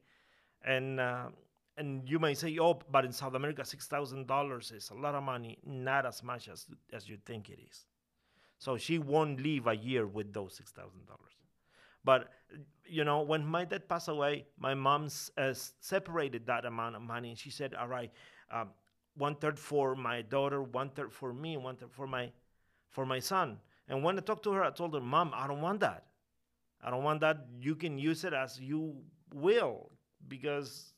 and 0.64 1.00
uh, 1.00 1.28
and 1.76 2.08
you 2.08 2.18
may 2.18 2.34
say, 2.34 2.56
oh, 2.60 2.78
but 2.90 3.04
in 3.04 3.12
South 3.12 3.34
America, 3.34 3.64
six 3.64 3.86
thousand 3.88 4.26
dollars 4.26 4.70
is 4.70 4.90
a 4.90 4.94
lot 4.94 5.14
of 5.14 5.24
money. 5.24 5.58
Not 5.66 6.06
as 6.06 6.22
much 6.22 6.48
as 6.48 6.66
as 6.92 7.08
you 7.08 7.18
think 7.24 7.50
it 7.50 7.58
is. 7.68 7.86
So 8.58 8.76
she 8.76 8.98
won't 8.98 9.42
live 9.42 9.66
a 9.66 9.74
year 9.74 10.06
with 10.06 10.32
those 10.32 10.54
six 10.54 10.70
thousand 10.70 11.06
dollars. 11.06 11.32
But 12.04 12.30
you 12.86 13.04
know, 13.04 13.22
when 13.22 13.44
my 13.44 13.64
dad 13.64 13.88
passed 13.88 14.08
away, 14.08 14.46
my 14.58 14.74
mom 14.74 15.08
uh, 15.36 15.54
separated 15.80 16.46
that 16.46 16.64
amount 16.64 16.96
of 16.96 17.02
money, 17.02 17.30
and 17.30 17.38
she 17.38 17.50
said, 17.50 17.74
"All 17.74 17.88
right, 17.88 18.12
um, 18.50 18.70
one 19.16 19.34
third 19.36 19.58
for 19.58 19.96
my 19.96 20.22
daughter, 20.22 20.62
one 20.62 20.90
third 20.90 21.12
for 21.12 21.32
me, 21.32 21.56
one 21.56 21.76
third 21.76 21.92
for 21.92 22.06
my 22.06 22.30
for 22.90 23.04
my 23.04 23.18
son." 23.18 23.58
And 23.88 24.04
when 24.04 24.16
I 24.16 24.20
talked 24.20 24.44
to 24.44 24.52
her, 24.52 24.62
I 24.62 24.70
told 24.70 24.94
her, 24.94 25.00
"Mom, 25.00 25.32
I 25.34 25.48
don't 25.48 25.60
want 25.60 25.80
that. 25.80 26.06
I 26.82 26.90
don't 26.90 27.04
want 27.04 27.20
that. 27.20 27.46
You 27.60 27.74
can 27.76 27.98
use 27.98 28.24
it 28.24 28.32
as 28.32 28.60
you 28.60 28.96
will, 29.34 29.90
because 30.28 30.94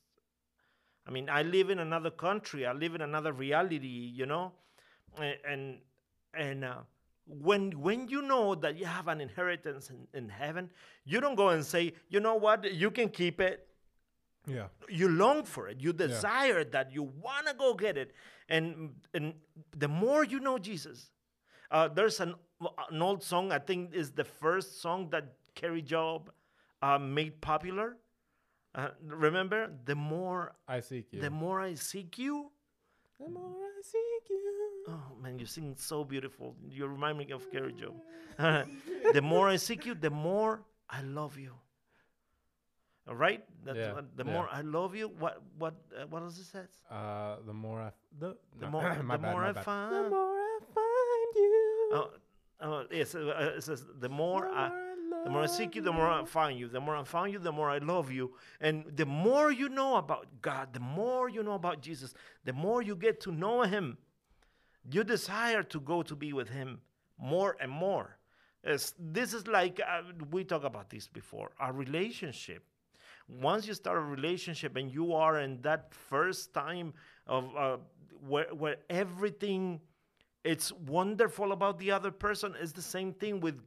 I 1.07 1.11
mean, 1.11 1.29
I 1.29 1.43
live 1.43 1.69
in 1.69 1.79
another 1.79 2.09
country. 2.09 2.65
I 2.65 2.73
live 2.73 2.95
in 2.95 3.01
another 3.01 3.31
reality, 3.33 4.11
you 4.13 4.25
know, 4.25 4.53
and 5.47 5.79
and 6.33 6.65
uh, 6.65 6.77
when 7.27 7.71
when 7.79 8.07
you 8.07 8.21
know 8.21 8.55
that 8.55 8.77
you 8.77 8.85
have 8.85 9.07
an 9.07 9.21
inheritance 9.21 9.89
in, 9.89 10.07
in 10.13 10.29
heaven, 10.29 10.69
you 11.05 11.21
don't 11.21 11.35
go 11.35 11.49
and 11.49 11.63
say, 11.63 11.93
you 12.09 12.19
know 12.19 12.35
what, 12.35 12.73
you 12.73 12.91
can 12.91 13.09
keep 13.09 13.39
it. 13.39 13.67
Yeah. 14.47 14.67
You 14.89 15.09
long 15.09 15.43
for 15.43 15.67
it. 15.69 15.79
You 15.79 15.91
desire 15.91 16.63
that. 16.65 16.91
You 16.91 17.03
want 17.03 17.47
to 17.47 17.53
go 17.53 17.73
get 17.73 17.97
it. 17.97 18.13
And 18.47 18.93
and 19.13 19.33
the 19.75 19.87
more 19.87 20.23
you 20.23 20.39
know 20.39 20.57
Jesus, 20.59 21.09
uh, 21.71 21.87
there's 21.87 22.19
an 22.19 22.35
an 22.91 23.01
old 23.01 23.23
song. 23.23 23.51
I 23.51 23.59
think 23.59 23.93
is 23.93 24.11
the 24.11 24.23
first 24.23 24.81
song 24.81 25.09
that 25.09 25.33
Kari 25.55 25.81
Jobe 25.81 26.27
uh, 26.81 26.99
made 26.99 27.41
popular. 27.41 27.97
Uh, 28.75 28.89
remember, 29.07 29.71
the 29.85 29.95
more 29.95 30.53
I 30.67 30.81
seek 30.81 31.13
you. 31.13 31.21
the 31.21 31.29
more 31.29 31.61
I 31.61 31.75
seek 31.75 32.17
you. 32.17 32.51
The 33.19 33.29
more 33.29 33.63
I 33.63 33.81
seek 33.81 34.29
you. 34.29 34.41
Oh 34.89 35.15
man, 35.21 35.39
you 35.39 35.45
sing 35.45 35.73
so 35.77 36.03
beautiful. 36.03 36.55
You 36.69 36.87
remind 36.87 37.17
me 37.17 37.31
of 37.31 37.49
Kari 37.51 37.73
Jobe. 37.73 38.01
the 39.13 39.21
more 39.21 39.47
I 39.47 39.55
seek 39.55 39.85
you, 39.85 39.95
the 39.95 40.09
more 40.09 40.61
I 40.89 41.01
love 41.01 41.37
you. 41.39 41.53
All 43.07 43.15
right. 43.15 43.43
That's 43.63 43.77
Yeah, 43.77 43.93
what- 43.93 44.17
the 44.17 44.25
yeah. 44.25 44.33
more 44.33 44.49
I 44.51 44.61
love 44.61 44.95
you. 44.95 45.07
What 45.07 45.41
what 45.57 45.75
uh, 45.95 46.05
what 46.09 46.21
does 46.21 46.37
it 46.39 46.45
say? 46.45 46.65
Uh, 46.91 47.37
the 47.45 47.53
more 47.53 47.79
I 47.81 47.87
f- 47.87 47.93
the 48.19 48.35
The 48.59 48.65
no, 48.65 48.71
more 48.71 48.81
the 48.97 49.03
bad, 49.17 49.21
more 49.31 49.43
I 49.45 49.51
bad. 49.53 49.63
find. 49.63 49.95
The 50.05 50.09
more 50.09 50.35
I 50.35 50.59
find 50.73 51.31
you. 51.35 51.89
Oh, 51.93 52.09
oh, 52.61 52.83
yes, 52.91 53.15
uh, 53.15 53.53
it 53.57 53.63
says 53.63 53.85
the 53.99 54.09
more 54.09 54.41
the 54.41 54.57
I. 54.57 54.84
The 55.25 55.31
more 55.31 55.41
I 55.41 55.47
seek 55.47 55.75
you, 55.75 55.81
the 55.81 55.91
more 55.91 56.07
I 56.07 56.23
find 56.23 56.59
you. 56.59 56.67
The 56.67 56.79
more 56.79 56.95
I 56.95 57.03
find 57.03 57.33
you, 57.33 57.39
the 57.39 57.51
more 57.51 57.67
I 57.67 57.79
love 57.79 58.11
you. 58.11 58.35
And 58.61 58.85
the 58.95 59.07
more 59.07 59.51
you 59.51 59.69
know 59.69 59.95
about 59.95 60.27
God, 60.41 60.71
the 60.71 60.79
more 60.79 61.29
you 61.29 61.41
know 61.41 61.55
about 61.55 61.81
Jesus, 61.81 62.13
the 62.43 62.53
more 62.53 62.83
you 62.83 62.95
get 62.95 63.19
to 63.21 63.31
know 63.31 63.63
Him, 63.63 63.97
you 64.89 65.03
desire 65.03 65.63
to 65.63 65.79
go 65.79 66.03
to 66.03 66.15
be 66.15 66.31
with 66.31 66.49
Him 66.49 66.79
more 67.17 67.57
and 67.59 67.71
more. 67.71 68.17
As 68.63 68.93
this 68.99 69.33
is 69.33 69.47
like 69.47 69.81
uh, 69.81 70.03
we 70.29 70.43
talked 70.43 70.63
about 70.63 70.91
this 70.91 71.07
before. 71.07 71.51
a 71.59 71.73
relationship 71.73 72.63
once 73.27 73.67
you 73.67 73.73
start 73.73 73.97
a 73.97 74.01
relationship 74.01 74.75
and 74.75 74.91
you 74.91 75.13
are 75.13 75.39
in 75.39 75.61
that 75.61 75.93
first 75.93 76.53
time 76.53 76.93
of 77.25 77.55
uh, 77.57 77.77
where 78.27 78.53
where 78.53 78.77
everything 78.89 79.79
it's 80.43 80.71
wonderful 80.71 81.51
about 81.51 81.79
the 81.79 81.89
other 81.89 82.11
person 82.11 82.53
is 82.61 82.71
the 82.71 82.81
same 82.81 83.13
thing 83.13 83.39
with 83.39 83.59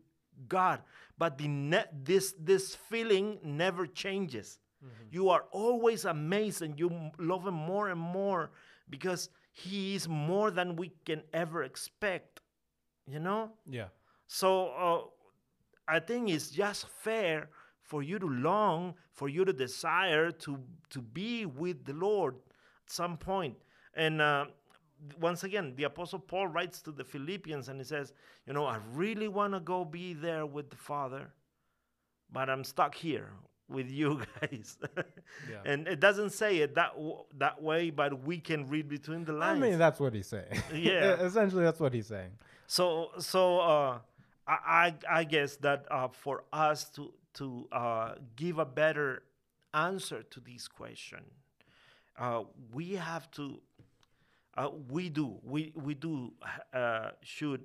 God, 0.46 0.82
but 1.18 1.38
the 1.38 1.48
ne- 1.48 1.90
this 1.92 2.34
this 2.38 2.74
feeling 2.74 3.38
never 3.42 3.86
changes. 3.86 4.58
You 5.10 5.30
are 5.30 5.44
always 5.50 6.04
amazed 6.04 6.62
and 6.62 6.78
you 6.78 7.10
love 7.18 7.46
him 7.46 7.54
more 7.54 7.88
and 7.88 7.98
more 7.98 8.52
because 8.88 9.28
he 9.50 9.96
is 9.96 10.08
more 10.08 10.50
than 10.52 10.76
we 10.76 10.92
can 11.04 11.22
ever 11.32 11.64
expect. 11.64 12.40
You 13.06 13.18
know? 13.18 13.50
Yeah. 13.68 13.88
So 14.26 14.68
uh, 14.68 15.00
I 15.88 15.98
think 15.98 16.28
it's 16.30 16.50
just 16.50 16.86
fair 16.86 17.48
for 17.82 18.02
you 18.02 18.18
to 18.18 18.28
long, 18.28 18.94
for 19.14 19.28
you 19.28 19.44
to 19.44 19.52
desire 19.52 20.30
to 20.30 20.58
to 20.90 21.02
be 21.02 21.46
with 21.46 21.84
the 21.84 21.94
Lord 21.94 22.36
at 22.36 22.92
some 22.92 23.16
point. 23.16 23.56
And 23.94 24.20
uh, 24.20 24.46
once 25.20 25.44
again, 25.44 25.74
the 25.76 25.84
Apostle 25.84 26.18
Paul 26.18 26.48
writes 26.48 26.80
to 26.82 26.92
the 26.92 27.04
Philippians 27.04 27.68
and 27.68 27.80
he 27.80 27.84
says, 27.84 28.12
"You 28.46 28.52
know, 28.52 28.66
I 28.66 28.78
really 28.92 29.28
want 29.28 29.54
to 29.54 29.60
go 29.60 29.84
be 29.84 30.14
there 30.14 30.46
with 30.46 30.70
the 30.70 30.76
Father, 30.76 31.30
but 32.32 32.48
I'm 32.50 32.64
stuck 32.64 32.94
here 32.94 33.30
with 33.68 33.90
you 33.90 34.20
guys." 34.40 34.78
Yeah. 35.50 35.60
And 35.64 35.86
it 35.88 36.00
doesn't 36.00 36.30
say 36.30 36.58
it 36.58 36.74
that 36.74 36.94
w- 36.94 37.24
that 37.38 37.62
way, 37.62 37.90
but 37.90 38.22
we 38.24 38.38
can 38.38 38.68
read 38.68 38.88
between 38.88 39.24
the 39.24 39.32
lines. 39.32 39.62
I 39.62 39.68
mean, 39.68 39.78
that's 39.78 40.00
what 40.00 40.14
he's 40.14 40.26
saying. 40.28 40.62
Yeah. 40.74 41.14
Essentially, 41.20 41.64
that's 41.64 41.80
what 41.80 41.92
he's 41.94 42.06
saying. 42.06 42.30
So 42.66 43.10
so 43.18 43.60
uh, 43.60 43.98
I, 44.46 44.94
I 45.08 45.18
I 45.20 45.24
guess 45.24 45.56
that 45.56 45.86
uh, 45.90 46.08
for 46.08 46.44
us 46.52 46.88
to 46.90 47.12
to 47.34 47.68
uh, 47.72 48.14
give 48.36 48.58
a 48.58 48.64
better 48.66 49.22
answer 49.74 50.22
to 50.24 50.40
this 50.40 50.66
question, 50.66 51.22
uh, 52.18 52.42
we 52.72 52.94
have 52.94 53.30
to 53.32 53.60
uh, 54.58 54.70
we 54.90 55.08
do. 55.08 55.38
We 55.42 55.72
we 55.76 55.94
do 55.94 56.32
uh, 56.74 57.10
should 57.22 57.62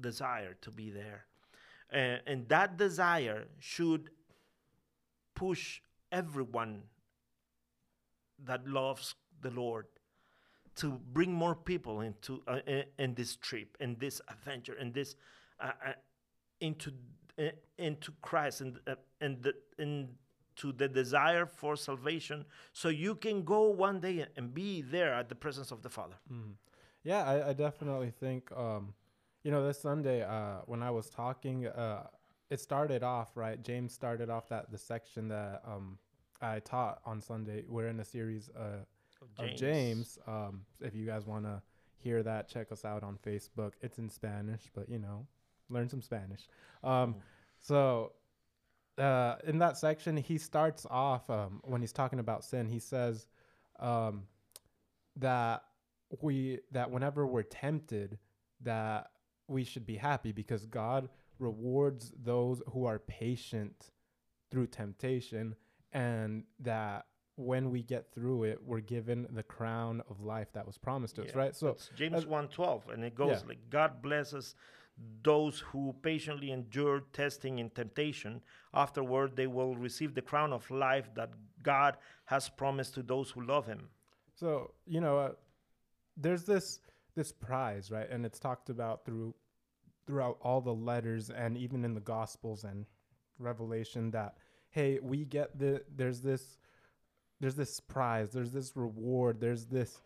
desire 0.00 0.56
to 0.62 0.70
be 0.70 0.90
there, 0.90 1.26
and, 1.90 2.20
and 2.26 2.48
that 2.48 2.78
desire 2.78 3.44
should 3.58 4.10
push 5.34 5.80
everyone 6.10 6.82
that 8.44 8.66
loves 8.66 9.14
the 9.42 9.50
Lord 9.50 9.86
to 10.76 11.00
bring 11.12 11.32
more 11.32 11.54
people 11.54 12.00
into 12.00 12.42
uh, 12.48 12.60
in, 12.98 13.14
this 13.14 13.36
trip, 13.36 13.76
in 13.78 13.96
this 13.98 14.20
adventure, 14.28 14.74
in 14.74 14.92
this 14.92 15.16
uh, 15.60 15.72
uh, 15.86 15.92
into 16.60 16.92
uh, 17.38 17.48
into 17.78 18.12
Christ 18.22 18.62
and 18.62 18.78
uh, 18.86 18.94
and 19.20 19.42
the, 19.42 19.54
into 20.52 20.72
the 20.72 20.88
desire 20.88 21.46
for 21.46 21.76
salvation, 21.76 22.44
so 22.72 22.88
you 22.88 23.14
can 23.14 23.42
go 23.42 23.70
one 23.70 24.00
day 24.00 24.26
and 24.36 24.54
be 24.54 24.82
there 24.82 25.14
at 25.14 25.28
the 25.28 25.34
presence 25.34 25.70
of 25.70 25.82
the 25.82 25.88
Father. 25.88 26.16
Yeah, 27.04 27.24
I, 27.24 27.50
I 27.50 27.52
definitely 27.52 28.12
think, 28.20 28.50
um, 28.56 28.94
you 29.42 29.50
know, 29.50 29.66
this 29.66 29.80
Sunday 29.80 30.22
uh, 30.22 30.60
when 30.66 30.82
I 30.82 30.90
was 30.90 31.10
talking, 31.10 31.66
uh, 31.66 32.06
it 32.50 32.60
started 32.60 33.02
off 33.02 33.36
right. 33.36 33.62
James 33.62 33.92
started 33.92 34.30
off 34.30 34.48
that 34.48 34.70
the 34.70 34.78
section 34.78 35.28
that 35.28 35.62
um, 35.66 35.98
I 36.40 36.60
taught 36.60 37.00
on 37.04 37.20
Sunday. 37.20 37.64
We're 37.66 37.88
in 37.88 38.00
a 38.00 38.04
series 38.04 38.50
uh, 38.56 38.84
of 39.38 39.56
James. 39.56 40.18
Um, 40.26 40.62
if 40.80 40.94
you 40.94 41.06
guys 41.06 41.26
want 41.26 41.44
to 41.44 41.62
hear 41.96 42.22
that, 42.22 42.48
check 42.48 42.70
us 42.70 42.84
out 42.84 43.02
on 43.02 43.18
Facebook. 43.26 43.72
It's 43.80 43.98
in 43.98 44.08
Spanish, 44.08 44.70
but 44.74 44.88
you 44.88 44.98
know, 44.98 45.26
learn 45.70 45.88
some 45.88 46.02
Spanish. 46.02 46.42
Um, 46.84 47.16
so 47.58 48.12
uh, 48.98 49.36
in 49.44 49.58
that 49.58 49.76
section, 49.76 50.16
he 50.16 50.38
starts 50.38 50.86
off 50.90 51.28
um, 51.30 51.60
when 51.64 51.80
he's 51.80 51.92
talking 51.92 52.18
about 52.18 52.44
sin. 52.44 52.68
He 52.68 52.78
says 52.78 53.26
um, 53.80 54.24
that 55.16 55.62
we 56.20 56.60
that 56.72 56.90
whenever 56.90 57.26
we're 57.26 57.42
tempted, 57.42 58.18
that 58.60 59.10
we 59.48 59.64
should 59.64 59.86
be 59.86 59.96
happy 59.96 60.32
because 60.32 60.66
God 60.66 61.08
rewards 61.38 62.12
those 62.22 62.62
who 62.72 62.84
are 62.84 62.98
patient 62.98 63.90
through 64.50 64.66
temptation, 64.66 65.54
and 65.92 66.44
that 66.60 67.06
when 67.36 67.70
we 67.70 67.82
get 67.82 68.12
through 68.12 68.44
it, 68.44 68.58
we're 68.62 68.80
given 68.80 69.26
the 69.30 69.42
crown 69.42 70.02
of 70.10 70.20
life 70.20 70.52
that 70.52 70.66
was 70.66 70.76
promised 70.76 71.16
to 71.16 71.24
us. 71.24 71.34
Right. 71.34 71.56
So 71.56 71.76
James 71.96 72.26
one 72.26 72.48
twelve, 72.48 72.88
and 72.90 73.02
it 73.04 73.14
goes 73.14 73.40
Yeah. 73.40 73.48
like 73.48 73.70
God 73.70 74.02
blesses 74.02 74.54
those 75.22 75.60
who 75.60 75.94
patiently 76.02 76.50
endure 76.50 77.04
testing 77.12 77.60
and 77.60 77.74
temptation. 77.74 78.42
Afterward, 78.74 79.36
they 79.36 79.46
will 79.46 79.76
receive 79.76 80.14
the 80.14 80.22
crown 80.22 80.52
of 80.52 80.70
life 80.70 81.08
that 81.14 81.30
God 81.62 81.96
has 82.24 82.48
promised 82.48 82.94
to 82.94 83.02
those 83.02 83.30
who 83.30 83.44
love 83.44 83.66
Him. 83.66 83.88
So 84.34 84.72
you 84.86 85.00
know, 85.00 85.18
uh, 85.18 85.32
there's 86.16 86.44
this 86.44 86.80
this 87.14 87.32
prize, 87.32 87.90
right? 87.90 88.08
And 88.10 88.24
it's 88.24 88.38
talked 88.38 88.70
about 88.70 89.04
through 89.04 89.34
throughout 90.06 90.38
all 90.40 90.60
the 90.60 90.74
letters 90.74 91.30
and 91.30 91.56
even 91.56 91.84
in 91.84 91.94
the 91.94 92.00
Gospels 92.00 92.64
and 92.64 92.86
Revelation 93.38 94.10
that 94.10 94.34
hey, 94.70 94.98
we 95.02 95.24
get 95.24 95.58
the 95.58 95.82
there's 95.94 96.20
this 96.20 96.58
there's 97.40 97.56
this 97.56 97.80
prize, 97.80 98.30
there's 98.30 98.52
this 98.52 98.76
reward, 98.76 99.40
there's 99.40 99.66
this 99.66 100.00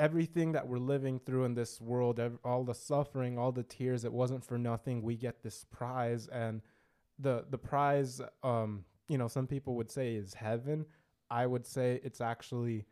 everything 0.00 0.52
that 0.52 0.66
we're 0.66 0.78
living 0.78 1.20
through 1.20 1.44
in 1.44 1.54
this 1.54 1.80
world, 1.80 2.18
ev- 2.18 2.38
all 2.44 2.64
the 2.64 2.74
suffering, 2.74 3.38
all 3.38 3.52
the 3.52 3.62
tears, 3.62 4.04
it 4.04 4.12
wasn't 4.12 4.44
for 4.44 4.58
nothing. 4.58 5.02
We 5.02 5.16
get 5.16 5.42
this 5.42 5.64
prize, 5.70 6.26
and 6.28 6.62
the 7.18 7.44
the 7.50 7.58
prize, 7.58 8.20
um, 8.42 8.84
you 9.08 9.18
know, 9.18 9.28
some 9.28 9.46
people 9.46 9.74
would 9.76 9.90
say 9.90 10.14
is 10.14 10.34
heaven. 10.34 10.86
I 11.30 11.46
would 11.46 11.66
say 11.66 12.00
it's 12.02 12.20
actually 12.20 12.86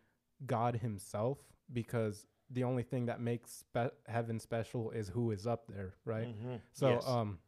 God 0.47 0.77
Himself 0.77 1.39
because 1.73 2.27
the 2.51 2.65
only 2.65 2.83
thing 2.83 3.07
that 3.07 3.21
makes 3.21 3.51
spe- 3.65 3.95
heaven 4.07 4.39
special 4.39 4.91
is 4.91 5.09
who 5.09 5.31
is 5.33 5.47
up 5.47 5.67
there, 5.67 5.95
right? 6.05 6.29
Mhm. 6.29 6.61
So, 6.73 6.89
Yes. 6.91 7.07
um, 7.09 7.39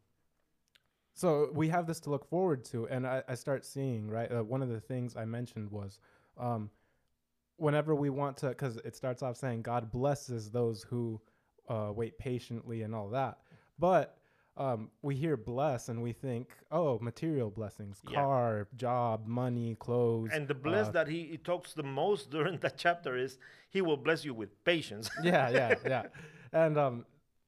so 1.13 1.51
we 1.55 1.69
have 1.69 1.87
this 1.87 2.01
to 2.01 2.11
look 2.11 2.25
forward 2.25 2.65
to, 2.67 2.87
and 2.89 3.07
I, 3.07 3.23
I 3.29 3.35
start 3.35 3.65
seeing 3.65 4.09
right. 4.11 4.31
Uh, 4.31 4.43
one 4.45 4.63
of 4.63 4.69
the 4.69 4.81
things 4.81 5.17
I 5.17 5.25
mentioned 5.25 5.71
was, 5.71 6.01
um, 6.39 6.71
whenever 7.61 7.95
we 7.95 8.11
want 8.11 8.37
to, 8.39 8.49
because 8.49 8.77
it 8.79 8.97
starts 8.97 9.23
off 9.23 9.37
saying 9.37 9.63
God 9.63 9.91
blesses 9.91 10.51
those 10.51 10.83
who 10.83 11.21
uh, 11.69 11.93
wait 11.95 12.19
patiently 12.19 12.83
and 12.83 12.95
all 12.95 13.09
that, 13.11 13.39
but 13.79 14.17
um, 14.57 14.91
we 15.03 15.15
hear 15.15 15.37
bless 15.37 15.89
and 15.89 16.03
we 16.03 16.13
think, 16.13 16.49
oh, 16.71 16.99
material 17.01 17.51
blessings, 17.51 18.01
Yeah. 18.07 18.15
car, 18.21 18.69
job, 18.77 19.27
money, 19.27 19.77
clothes, 19.79 20.31
And 20.33 20.49
the 20.49 20.55
bless 20.55 20.89
uh, 20.89 20.93
that 20.93 21.09
he, 21.09 21.25
he 21.27 21.37
talks 21.39 21.73
the 21.73 21.83
most 21.85 22.31
during 22.37 22.59
that 22.59 22.77
chapter 22.77 23.17
is 23.17 23.39
he 23.71 23.81
will 23.81 23.97
bless 23.97 24.25
you 24.25 24.35
with 24.35 24.63
patience. 24.65 25.09
yeah, 25.23 25.49
yeah, 25.51 25.75
yeah. 25.87 26.03
And 26.53 26.77
um, 26.77 27.07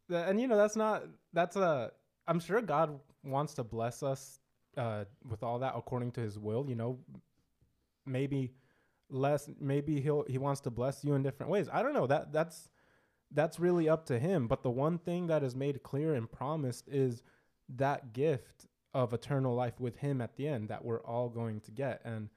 th- 0.09 0.25
and 0.29 0.41
you 0.41 0.47
know 0.47 0.57
that's 0.57 0.77
not 0.77 1.03
that's 1.33 1.57
a. 1.57 1.91
I'm 2.29 2.39
sure 2.41 2.63
God 2.63 3.01
wants 3.25 3.55
to 3.55 3.65
bless 3.65 4.03
us 4.03 4.39
uh 4.77 5.05
with 5.29 5.43
all 5.43 5.59
that 5.59 5.75
according 5.77 6.13
to 6.13 6.21
His 6.21 6.39
will. 6.39 6.65
You 6.69 6.77
know, 6.77 6.99
maybe 8.07 8.53
less. 9.13 9.49
Maybe 9.61 10.01
he'll 10.01 10.25
he 10.29 10.39
wants 10.39 10.61
to 10.63 10.71
bless 10.71 11.05
you 11.05 11.15
in 11.15 11.23
different 11.23 11.51
ways. 11.51 11.69
I 11.73 11.83
don't 11.83 11.95
know. 11.95 12.07
That 12.07 12.33
that's 12.33 12.69
that's 13.31 13.59
really 13.59 13.89
up 13.89 14.07
to 14.07 14.19
him. 14.19 14.49
But 14.49 14.63
the 14.63 14.71
one 14.71 14.99
thing 14.99 15.27
that 15.29 15.43
is 15.43 15.55
made 15.55 15.83
clear 15.83 16.15
and 16.15 16.31
promised 16.31 16.89
is 16.89 17.23
that 17.77 18.13
gift 18.13 18.67
of 18.95 19.13
eternal 19.13 19.55
life 19.55 19.81
with 19.81 19.97
him 19.97 20.21
at 20.21 20.37
the 20.37 20.47
end 20.47 20.69
that 20.69 20.85
we're 20.85 21.03
all 21.03 21.29
going 21.29 21.61
to 21.61 21.71
get. 21.71 22.03
And 22.05 22.29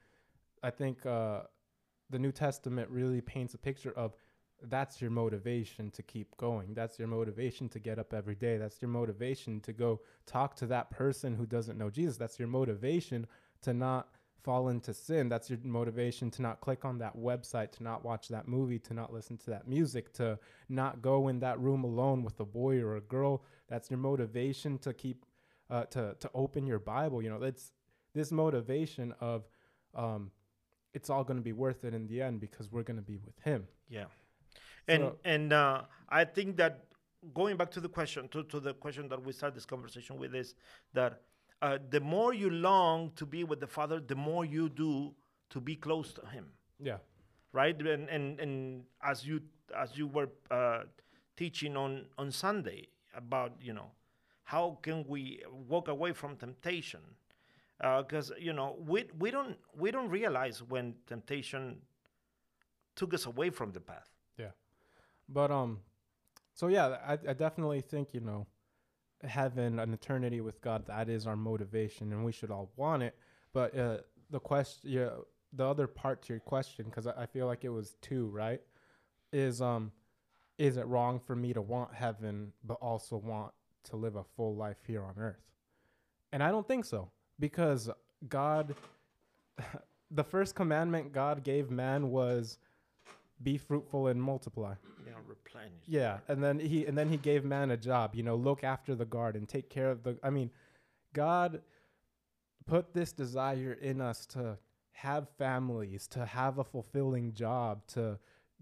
I 0.64 0.70
think 0.70 1.06
uh, 1.06 1.42
the 2.10 2.20
New 2.20 2.32
Testament 2.32 2.90
really 2.90 3.22
paints 3.22 3.54
a 3.54 3.58
picture 3.58 3.92
of 3.92 4.16
that's 4.64 5.02
your 5.02 5.12
motivation 5.12 5.92
to 5.92 6.02
keep 6.02 6.36
going. 6.38 6.74
That's 6.74 6.98
your 6.98 7.10
motivation 7.10 7.68
to 7.70 7.80
get 7.80 8.00
up 8.00 8.14
every 8.14 8.36
day. 8.36 8.58
That's 8.58 8.82
your 8.82 8.90
motivation 8.90 9.60
to 9.62 9.74
go 9.74 10.00
talk 10.26 10.56
to 10.58 10.66
that 10.68 10.90
person 10.90 11.36
who 11.36 11.46
doesn't 11.46 11.78
know 11.78 11.90
Jesus. 11.90 12.18
That's 12.18 12.40
your 12.40 12.48
motivation 12.48 13.28
to 13.64 13.74
not 13.74 14.08
fall 14.46 14.70
into 14.70 14.94
sin. 14.94 15.28
That's 15.28 15.50
your 15.50 15.60
motivation 15.64 16.30
to 16.32 16.42
not 16.44 16.62
click 16.62 16.86
on 16.86 17.00
that 17.00 17.18
website, 17.18 17.72
to 17.74 17.84
not 17.84 18.06
watch 18.06 18.28
that 18.30 18.48
movie, 18.48 18.80
to 18.80 18.94
not 18.94 19.12
listen 19.12 19.38
to 19.40 19.50
that 19.50 19.68
music, 19.68 20.14
to 20.14 20.38
not 20.70 21.02
go 21.02 21.28
in 21.28 21.40
that 21.40 21.60
room 21.60 21.84
alone 21.84 22.24
with 22.24 22.40
a 22.40 22.46
boy 22.46 22.80
or 22.80 22.96
a 22.96 23.02
girl. 23.02 23.44
That's 23.68 23.90
your 23.90 23.98
motivation 24.00 24.78
to 24.80 24.94
keep 24.94 25.26
uh, 25.70 25.86
to 25.86 26.16
to 26.20 26.30
open 26.34 26.68
your 26.68 26.80
Bible. 26.80 27.22
You 27.24 27.32
know, 27.32 27.42
it's 27.42 27.72
this 28.14 28.32
motivation 28.32 29.14
of 29.20 29.48
um, 29.96 30.32
it's 30.94 31.10
all 31.10 31.24
going 31.24 31.38
to 31.38 31.44
be 31.44 31.54
worth 31.66 31.84
it 31.84 31.94
in 31.96 32.08
the 32.08 32.22
end 32.22 32.40
because 32.40 32.72
we're 32.72 32.84
going 32.84 33.02
to 33.06 33.10
be 33.14 33.18
with 33.18 33.38
Him. 33.44 33.68
Yeah, 33.90 34.06
and 34.88 35.02
So- 35.04 35.18
and 35.26 35.52
uh, 35.54 35.82
I 36.08 36.24
think 36.24 36.58
that 36.58 36.74
going 37.34 37.58
back 37.58 37.72
to 37.72 37.82
the 37.82 37.90
question 37.90 38.28
to, 38.30 38.44
to 38.44 38.60
the 38.60 38.74
question 38.76 39.10
that 39.10 39.20
we 39.26 39.34
started 39.34 39.56
this 39.58 39.66
conversation 39.66 40.18
with 40.20 40.36
is 40.36 40.54
that 40.94 41.22
uh, 41.66 41.78
the 41.96 42.00
more 42.00 42.32
you 42.34 42.50
long 42.50 43.12
to 43.16 43.26
be 43.26 43.44
with 43.44 43.60
the 43.60 43.68
Father, 43.78 44.00
the 44.14 44.16
more 44.16 44.46
you 44.46 44.70
do 44.70 45.14
to 45.50 45.60
be 45.70 45.76
close 45.76 46.14
to 46.14 46.22
Him, 46.36 46.46
Yeah. 46.80 47.00
right? 47.54 47.78
And 47.94 48.10
and, 48.16 48.40
and 48.44 48.84
as 49.02 49.26
you 49.28 49.42
as 49.84 49.98
you 50.00 50.08
were 50.18 50.30
uh, 50.52 50.84
teaching 51.36 51.78
on 51.78 51.92
on 52.18 52.32
Sunday 52.32 52.82
about 53.16 53.52
you 53.68 53.74
know 53.74 53.90
how 54.44 54.78
can 54.82 55.04
we 55.08 55.22
walk 55.72 55.88
away 55.88 56.14
from 56.14 56.36
temptation 56.38 57.02
because 58.02 58.32
you 58.48 58.54
know 58.54 58.70
we 58.92 59.00
we 59.20 59.32
don't 59.32 59.58
we 59.84 59.92
don't 59.92 60.10
realize 60.20 60.58
when 60.74 60.96
temptation 61.08 61.82
took 62.96 63.14
us 63.14 63.26
away 63.26 63.50
from 63.50 63.72
the 63.72 63.80
path. 63.80 64.10
Yeah. 64.38 64.52
But 65.28 65.52
um, 65.52 65.80
so 66.54 66.68
yeah, 66.68 66.98
I, 67.08 67.14
I 67.14 67.34
definitely 67.34 67.82
think 67.82 68.14
you 68.14 68.22
know, 68.22 68.48
heaven, 69.24 69.80
an 69.80 69.94
eternity 69.94 70.42
with 70.42 70.62
God, 70.62 70.86
that 70.88 71.10
is 71.10 71.28
our 71.28 71.36
motivation, 71.36 72.12
and 72.12 72.26
we 72.26 72.32
should 72.32 72.52
all 72.52 72.72
want 72.76 73.04
it. 73.04 73.16
But 73.54 73.78
uh, 73.78 73.98
the 74.30 74.40
question, 74.40 74.90
yeah, 74.92 75.10
the 75.54 75.66
other 75.66 75.88
part 75.88 76.22
to 76.24 76.34
your 76.34 76.40
question, 76.40 76.86
because 76.86 77.08
I, 77.08 77.24
I 77.24 77.26
feel 77.26 77.48
like 77.48 77.64
it 77.64 77.70
was 77.70 77.96
two, 78.02 78.28
right? 78.28 78.62
Is 79.32 79.62
um, 79.62 79.92
is 80.58 80.78
it 80.78 80.88
wrong 80.88 81.20
for 81.20 81.36
me 81.36 81.54
to 81.54 81.62
want 81.62 81.94
heaven 81.94 82.54
but 82.64 82.78
also 82.82 83.18
want 83.18 83.52
to 83.86 83.96
live 83.96 84.16
a 84.16 84.24
full 84.36 84.56
life 84.56 84.78
here 84.88 85.04
on 85.04 85.16
earth? 85.18 85.42
And 86.32 86.42
I 86.42 86.52
don't 86.52 86.68
think 86.68 86.86
so, 86.86 87.10
because 87.40 87.90
God, 88.28 88.76
the 90.12 90.24
first 90.24 90.56
commandment 90.56 91.14
God 91.14 91.44
gave 91.44 91.70
man 91.70 92.10
was, 92.10 92.58
be 93.42 93.58
fruitful 93.58 94.08
and 94.08 94.22
multiply. 94.22 94.76
Know, 95.06 95.12
replenish. 95.28 95.84
Yeah, 95.86 96.20
and 96.28 96.44
then 96.44 96.60
he 96.60 96.86
and 96.86 96.98
then 96.98 97.10
he 97.10 97.18
gave 97.18 97.44
man 97.44 97.72
a 97.72 97.78
job, 97.78 98.16
you 98.16 98.24
know, 98.24 98.36
look 98.36 98.64
after 98.64 98.96
the 98.96 99.06
garden, 99.06 99.46
take 99.46 99.70
care 99.70 99.90
of 99.90 100.04
the 100.04 100.18
I 100.24 100.30
mean, 100.30 100.52
God 101.14 101.62
put 102.66 102.94
this 102.94 103.12
desire 103.12 103.74
in 103.74 104.02
us 104.02 104.26
to 104.28 104.58
have 104.94 105.30
families, 105.38 106.08
to 106.08 106.26
have 106.26 106.58
a 106.58 106.64
fulfilling 106.64 107.34
job, 107.34 107.86
to 107.88 108.18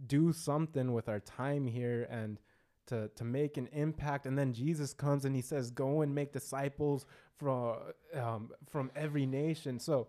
do 0.05 0.33
something 0.33 0.91
with 0.91 1.07
our 1.07 1.19
time 1.19 1.67
here 1.67 2.07
and 2.09 2.39
to 2.88 3.09
to 3.15 3.23
make 3.23 3.55
an 3.57 3.69
impact 3.71 4.25
and 4.25 4.38
then 4.38 4.51
Jesus 4.51 4.93
comes 4.93 5.23
and 5.23 5.36
he 5.36 5.41
says 5.41 5.71
go 5.71 6.01
and 6.01 6.13
make 6.13 6.33
disciples 6.33 7.05
from 7.38 7.77
um, 8.19 8.51
from 8.69 8.91
every 8.95 9.25
nation. 9.25 9.79
So, 9.79 10.07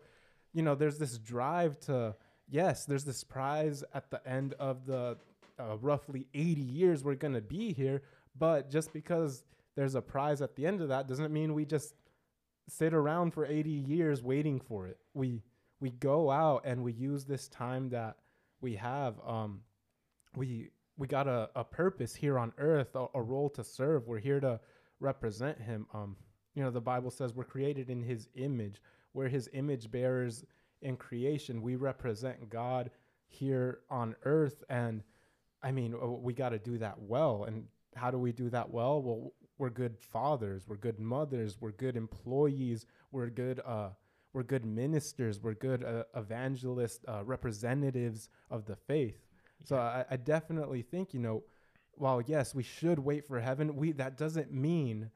you 0.53 0.63
know, 0.63 0.75
there's 0.75 0.99
this 0.99 1.19
drive 1.19 1.79
to 1.81 2.17
yes, 2.49 2.85
there's 2.85 3.05
this 3.05 3.25
prize 3.25 3.85
at 3.95 4.11
the 4.11 4.27
end 4.29 4.55
of 4.59 4.87
the 4.87 5.17
uh, 5.59 5.77
roughly 5.81 6.27
80 6.35 6.61
years 6.61 7.05
we're 7.05 7.15
going 7.15 7.35
to 7.35 7.41
be 7.41 7.73
here, 7.73 8.03
but 8.39 8.71
just 8.71 8.93
because 8.93 9.45
there's 9.77 9.95
a 9.95 10.03
prize 10.03 10.43
at 10.43 10.55
the 10.57 10.67
end 10.67 10.81
of 10.81 10.89
that 10.89 11.09
doesn't 11.09 11.33
mean 11.33 11.55
we 11.55 11.65
just 11.65 11.95
sit 12.69 12.95
around 12.95 13.33
for 13.33 13.47
80 13.47 13.71
years 13.71 14.23
waiting 14.23 14.61
for 14.61 14.87
it. 14.87 14.99
We 15.15 15.43
we 15.81 15.91
go 15.91 16.31
out 16.31 16.63
and 16.65 16.83
we 16.83 16.93
use 16.93 17.25
this 17.25 17.49
time 17.49 17.91
that 17.91 18.17
we 18.61 18.75
have 18.77 19.17
um 19.27 19.61
we 20.37 20.71
we 20.97 21.07
got 21.07 21.27
a, 21.27 21.51
a 21.57 21.65
purpose 21.65 22.15
here 22.15 22.39
on 22.39 22.53
earth, 22.59 22.95
a, 22.95 23.07
a 23.15 23.23
role 23.23 23.51
to 23.51 23.65
serve. 23.65 24.07
We're 24.07 24.19
here 24.19 24.41
to 24.41 24.61
represent 25.01 25.61
him. 25.61 25.87
Um 25.93 26.17
you 26.55 26.63
know, 26.63 26.71
the 26.71 26.81
Bible 26.81 27.11
says 27.11 27.35
we're 27.35 27.45
created 27.45 27.91
in 27.91 28.03
his 28.03 28.29
image. 28.37 28.81
We're 29.13 29.29
his 29.29 29.51
image 29.53 29.91
bearers 29.91 30.45
in 30.85 30.97
creation. 30.97 31.63
We 31.63 31.77
represent 31.77 32.49
God 32.49 32.91
here 33.27 33.81
on 33.91 34.15
earth. 34.25 34.63
And 34.69 35.03
I 35.63 35.73
mean, 35.73 35.95
we 36.23 36.33
got 36.33 36.51
to 36.51 36.59
do 36.59 36.79
that 36.79 37.01
well. 37.01 37.45
And 37.45 37.65
how 37.97 38.11
do 38.11 38.19
we 38.19 38.33
do 38.33 38.51
that 38.51 38.71
well? 38.71 39.03
Well, 39.03 39.33
we're 39.59 39.71
good 39.71 39.97
fathers, 39.99 40.65
we're 40.67 40.77
good 40.77 40.99
mothers, 40.99 41.61
we're 41.61 41.71
good 41.73 41.97
employees, 41.97 42.87
we're 43.13 43.31
good, 43.31 43.61
uh, 43.65 43.91
we're 44.33 44.43
good 44.43 44.65
ministers, 44.65 45.41
we're 45.41 45.55
good 45.55 45.85
uh, 45.85 46.03
evangelists, 46.17 47.05
uh, 47.07 47.23
representatives 47.25 48.29
of 48.51 48.67
the 48.67 48.75
faith. 48.75 49.17
So 49.63 49.77
I, 49.77 50.05
I 50.11 50.17
definitely 50.17 50.83
think, 50.83 51.15
you 51.15 51.21
know, 51.21 51.45
while 51.93 52.21
yes, 52.21 52.55
we 52.55 52.65
should 52.65 52.99
wait 52.99 53.25
for 53.25 53.39
heaven, 53.39 53.77
we 53.77 53.93
that 53.93 54.17
doesn't 54.17 54.53
mean 54.53 55.11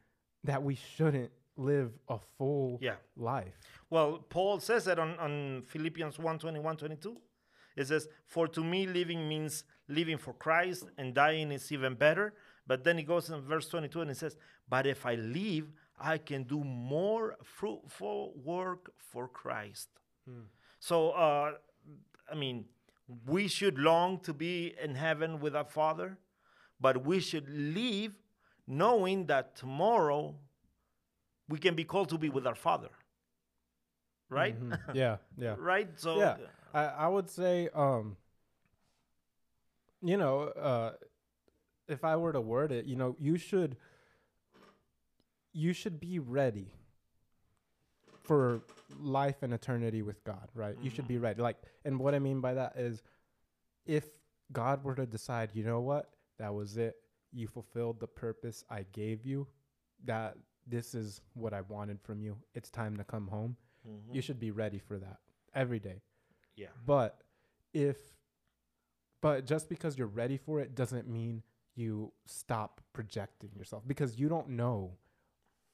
that 0.45 0.63
we 0.63 0.77
shouldn't 0.77 1.33
live 1.59 1.93
a 2.09 2.19
full 2.39 2.79
Yeah. 2.81 2.97
life. 3.17 3.59
Well, 3.91 4.19
Paul 4.29 4.61
says 4.61 4.85
that 4.85 4.99
on, 4.99 5.19
on 5.19 5.63
Philippians 5.67 6.19
1 6.19 6.39
21 6.39 6.77
22. 6.77 7.17
It 7.77 7.87
says, 7.87 8.09
For 8.27 8.49
to 8.49 8.65
me, 8.65 8.87
living 8.87 9.29
means 9.29 9.65
living 9.89 10.19
for 10.19 10.33
Christ, 10.35 10.85
and 10.97 11.15
dying 11.15 11.53
is 11.53 11.71
even 11.73 11.95
better. 11.95 12.35
But 12.67 12.85
then 12.85 12.99
he 12.99 13.05
goes 13.05 13.31
in 13.31 13.41
verse 13.41 13.69
22 13.69 14.01
and 14.03 14.11
he 14.11 14.15
says, 14.15 14.37
But 14.69 14.87
if 14.87 15.07
I 15.07 15.15
live, 15.15 15.71
I 15.99 16.19
can 16.19 16.43
do 16.45 16.63
more 16.63 17.37
fruitful 17.43 18.35
work 18.45 18.91
for 18.99 19.27
Christ. 19.29 19.89
So, 20.79 21.11
uh, 21.13 21.53
I 22.31 22.35
mean, 22.35 22.67
we 23.27 23.49
should 23.49 23.79
long 23.79 24.21
to 24.21 24.35
be 24.35 24.75
in 24.83 24.95
heaven 24.95 25.41
with 25.41 25.57
our 25.57 25.65
Father, 25.65 26.19
but 26.79 27.05
we 27.07 27.21
should 27.21 27.49
live 27.49 28.13
knowing 28.67 29.27
that 29.27 29.57
tomorrow 29.57 30.35
we 31.49 31.59
can 31.59 31.75
be 31.75 31.85
called 31.85 32.09
to 32.11 32.19
be 32.19 32.29
with 32.29 32.47
our 32.47 32.55
Father. 32.55 32.89
Right? 34.31 34.61
Mhm. 34.61 34.79
yeah, 34.95 35.17
yeah. 35.37 35.55
right? 35.59 35.89
So, 35.97 36.19
yeah, 36.19 36.37
I, 36.75 36.85
I 36.85 37.09
would 37.09 37.31
say, 37.31 37.69
um, 37.75 38.17
you 40.03 40.17
know, 40.17 40.43
uh, 40.43 40.93
if 41.89 42.05
I 42.05 42.17
were 42.17 42.33
to 42.33 42.41
word 42.41 42.71
it, 42.73 42.85
you 42.85 42.97
know, 42.97 43.17
you 43.19 43.39
should, 43.39 43.77
you 45.53 45.73
should 45.73 45.99
be 45.99 46.19
ready 46.19 46.73
for 48.23 48.61
life 49.01 49.37
and 49.43 49.55
eternity 49.55 50.03
with 50.03 50.23
God, 50.25 50.49
right? 50.55 50.77
You 50.83 50.91
should 50.91 51.09
be 51.09 51.17
ready. 51.17 51.41
Like, 51.41 51.57
and 51.85 51.99
what 51.99 52.15
I 52.15 52.19
mean 52.19 52.41
by 52.43 52.55
that 52.55 52.75
is, 52.77 53.03
if 53.87 54.05
God 54.53 54.85
were 54.85 54.95
to 54.95 55.07
decide, 55.07 55.51
you 55.55 55.65
know 55.65 55.81
what, 55.81 56.11
that 56.39 56.53
was 56.55 56.77
it, 56.77 56.97
you 57.33 57.49
fulfilled 57.49 58.01
the 58.01 58.07
purpose 58.07 58.65
I 58.69 58.85
gave 58.93 59.25
you, 59.25 59.47
that 60.05 60.37
this 60.69 60.95
is 60.95 61.21
what 61.35 61.53
I 61.55 61.63
wanted 61.63 62.01
from 62.01 62.21
you. 62.21 62.37
It's 62.55 62.71
time 62.71 62.97
to 62.99 63.05
come 63.05 63.29
home. 63.29 63.57
Mhm. 63.87 64.15
You 64.15 64.21
should 64.21 64.39
be 64.39 64.51
ready 64.51 64.79
for 64.79 64.99
that 64.99 65.21
every 65.55 65.79
day. 65.79 66.03
yeah. 66.57 66.69
But 66.85 67.23
if, 67.73 67.97
but 69.21 69.47
just 69.47 69.69
because 69.69 69.97
you're 69.97 70.07
ready 70.09 70.37
for 70.37 70.61
it 70.61 70.75
doesn't 70.75 71.09
mean 71.09 71.43
you 71.75 72.13
stop 72.27 72.81
projecting 72.93 73.51
yourself 73.55 73.87
because 73.87 74.19
you 74.19 74.29
don't 74.29 74.49
know 74.49 74.97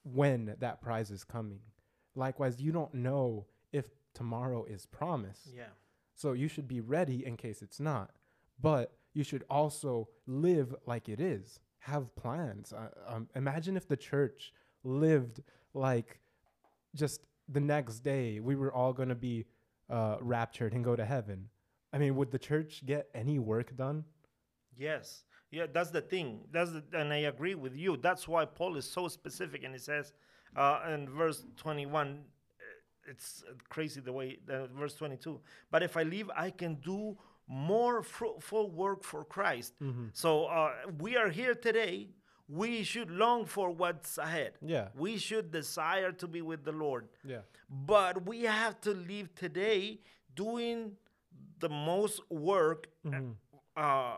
when 0.03 0.55
that 0.59 0.81
prize 0.83 1.11
is 1.11 1.25
coming. 1.25 1.61
Likewise, 2.15 2.61
you 2.61 2.71
don't 2.73 2.93
know 2.95 3.47
if 3.73 3.89
tomorrow 4.13 4.65
is 4.65 4.87
promised. 4.87 5.49
Yeah. 5.55 5.69
So 6.15 6.33
you 6.33 6.47
should 6.49 6.69
be 6.69 6.81
ready 6.81 7.25
in 7.25 7.37
case 7.37 7.63
it's 7.63 7.81
not. 7.81 8.13
But 8.61 8.97
you 9.15 9.25
should 9.25 9.45
also 9.51 10.09
live 10.27 10.75
like 10.87 11.09
it 11.09 11.21
is. 11.21 11.59
Have 11.81 12.15
plans. 12.17 12.73
Uh, 12.73 12.91
um, 13.07 13.29
imagine 13.35 13.77
if 13.77 13.89
the 13.89 13.97
church 13.97 14.53
lived 14.85 15.43
like 15.73 16.21
just 16.95 17.21
the 17.49 17.61
next 17.61 18.01
day 18.01 18.41
we 18.41 18.55
were 18.55 18.73
all 18.73 18.93
going 18.93 19.09
to 19.09 19.15
be 19.15 19.47
uh, 19.91 20.17
raptured 20.21 20.73
and 20.73 20.85
go 20.85 20.95
to 20.95 21.05
heaven. 21.05 21.49
I 21.93 21.99
mean, 21.99 22.15
would 22.17 22.31
the 22.31 22.39
church 22.39 22.85
get 22.87 23.09
any 23.15 23.39
work 23.39 23.77
done? 23.77 24.05
Yes. 24.77 25.25
Yeah, 25.51 25.67
that's 25.73 25.91
the 25.91 26.01
thing. 26.01 26.41
That's 26.51 26.73
the, 26.73 26.83
and 26.95 27.13
I 27.13 27.19
agree 27.19 27.55
with 27.55 27.77
you. 27.77 27.97
That's 27.97 28.27
why 28.27 28.45
Paul 28.45 28.77
is 28.77 28.85
so 28.85 29.07
specific, 29.07 29.63
and 29.63 29.73
he 29.73 29.79
says 29.79 30.13
uh, 30.57 30.81
in 30.93 31.09
verse 31.09 31.45
twenty-one, 31.57 32.25
uh, 32.59 33.11
it's 33.11 33.45
crazy 33.69 34.01
the 34.01 34.13
way 34.13 34.39
uh, 34.51 34.67
verse 34.77 34.95
twenty-two. 34.95 35.41
But 35.71 35.85
if 35.85 35.97
I 35.97 36.03
leave, 36.03 36.29
I 36.35 36.51
can 36.51 36.75
do 36.77 37.17
more 37.47 38.03
fruitful 38.03 38.73
work 38.73 39.05
for 39.05 39.25
Christ. 39.25 39.75
So 40.13 40.47
uh, 40.47 40.73
we 40.99 41.17
are 41.17 41.29
here 41.29 41.55
today. 41.55 42.09
We 42.49 42.83
should 42.85 43.11
long 43.11 43.47
for 43.47 43.71
what's 43.71 44.19
ahead. 44.19 44.53
Yeah. 44.61 44.89
We 44.95 45.17
should 45.19 45.51
desire 45.51 46.13
to 46.13 46.27
be 46.29 46.43
with 46.43 46.65
the 46.65 46.73
Lord. 46.73 47.09
Yeah. 47.25 47.39
But 47.71 48.27
we 48.27 48.43
have 48.43 48.81
to 48.83 48.91
live 48.91 49.35
today 49.35 50.01
doing 50.35 50.93
the 51.61 51.69
most 51.69 52.21
work 52.31 52.89
uh, 53.77 54.17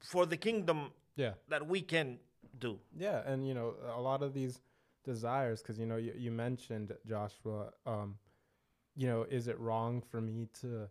for 0.00 0.26
the 0.26 0.36
kingdom 0.36 0.90
Yeah. 1.16 1.34
that 1.48 1.66
we 1.66 1.82
can 1.82 2.18
do. 2.58 2.78
Yeah, 2.96 3.22
and 3.24 3.46
you 3.46 3.54
know 3.54 3.74
a 3.94 4.00
lot 4.00 4.22
of 4.22 4.34
these 4.34 4.60
desires, 5.04 5.62
because 5.62 5.78
you 5.78 5.86
know 5.86 5.96
you, 5.96 6.12
you 6.16 6.30
mentioned 6.30 6.92
Joshua. 7.06 7.70
Um, 7.86 8.18
you 8.96 9.06
know, 9.06 9.22
is 9.22 9.46
it 9.48 9.58
wrong 9.58 10.02
for 10.02 10.20
me 10.20 10.48
to 10.60 10.88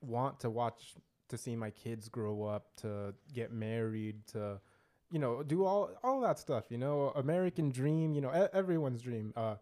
want 0.00 0.40
to 0.40 0.50
watch 0.50 0.94
to 1.28 1.36
see 1.38 1.54
my 1.54 1.70
kids 1.70 2.08
grow 2.08 2.44
up, 2.44 2.74
to 2.76 3.14
get 3.32 3.52
married, 3.52 4.26
to 4.28 4.60
you 5.14 5.20
know 5.20 5.44
do 5.44 5.64
all 5.64 5.92
all 6.02 6.20
that 6.22 6.40
stuff? 6.40 6.64
You 6.70 6.78
know, 6.78 7.12
American 7.14 7.70
dream. 7.70 8.14
You 8.14 8.20
know, 8.20 8.32
e- 8.34 8.52
everyone's 8.52 9.00
dream. 9.00 9.32
Uh, 9.36 9.54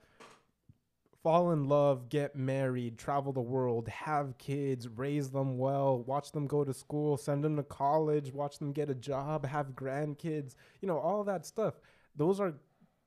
fall 1.23 1.53
in 1.53 1.69
love, 1.69 2.09
get 2.09 2.35
married, 2.35 2.99
travel 2.99 3.33
the 3.33 3.41
world, 3.41 3.87
have 3.89 4.37
kids, 4.39 4.89
raise 4.89 5.31
them 5.31 5.59
well, 5.59 6.03
watch 6.03 6.33
them 6.33 6.47
go 6.47 6.65
to 6.65 6.73
school, 6.73 7.17
send 7.19 7.45
them 7.45 7.57
to 7.57 7.63
college, 7.63 8.33
watch 8.33 8.59
them 8.59 8.73
get 8.73 8.91
a 8.91 8.95
job, 8.95 9.47
have 9.47 9.69
grandkids, 9.69 10.57
you 10.81 10.89
know, 10.89 10.99
all 10.99 11.23
that 11.23 11.45
stuff. 11.47 11.75
Those 12.17 12.41
are 12.41 12.55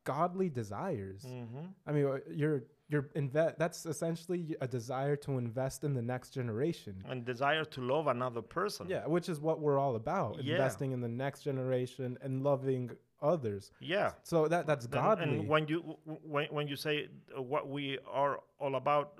godly 0.05 0.49
desires. 0.49 1.25
Mm-hmm. 1.27 1.65
I 1.85 1.91
mean, 1.91 2.05
uh, 2.05 2.19
you're 2.31 2.63
you're 2.89 3.09
invest. 3.15 3.57
That's 3.57 3.85
essentially 3.85 4.55
a 4.61 4.67
desire 4.67 5.15
to 5.17 5.37
invest 5.37 5.83
in 5.83 5.93
the 5.93 6.01
next 6.01 6.29
generation. 6.31 7.03
and 7.09 7.25
desire 7.25 7.65
to 7.65 7.81
love 7.81 8.07
another 8.07 8.41
person. 8.41 8.87
Yeah, 8.87 9.05
which 9.07 9.27
is 9.29 9.39
what 9.39 9.59
we're 9.59 9.79
all 9.79 9.95
about: 9.95 10.43
Yeah. 10.43 10.53
investing 10.55 10.91
in 10.91 11.01
the 11.01 11.07
next 11.07 11.41
generation 11.43 12.17
and 12.21 12.43
loving 12.43 12.91
others. 13.21 13.71
Yeah. 13.79 14.11
So 14.23 14.47
that 14.47 14.67
that's 14.67 14.85
And- 14.85 14.93
godly. 14.93 15.23
And 15.39 15.47
when 15.47 15.67
you 15.67 15.79
when 16.23 16.45
when 16.49 16.67
you 16.67 16.75
say 16.75 17.09
what 17.35 17.67
we 17.67 17.97
are 18.07 18.39
all 18.59 18.75
about, 18.75 19.17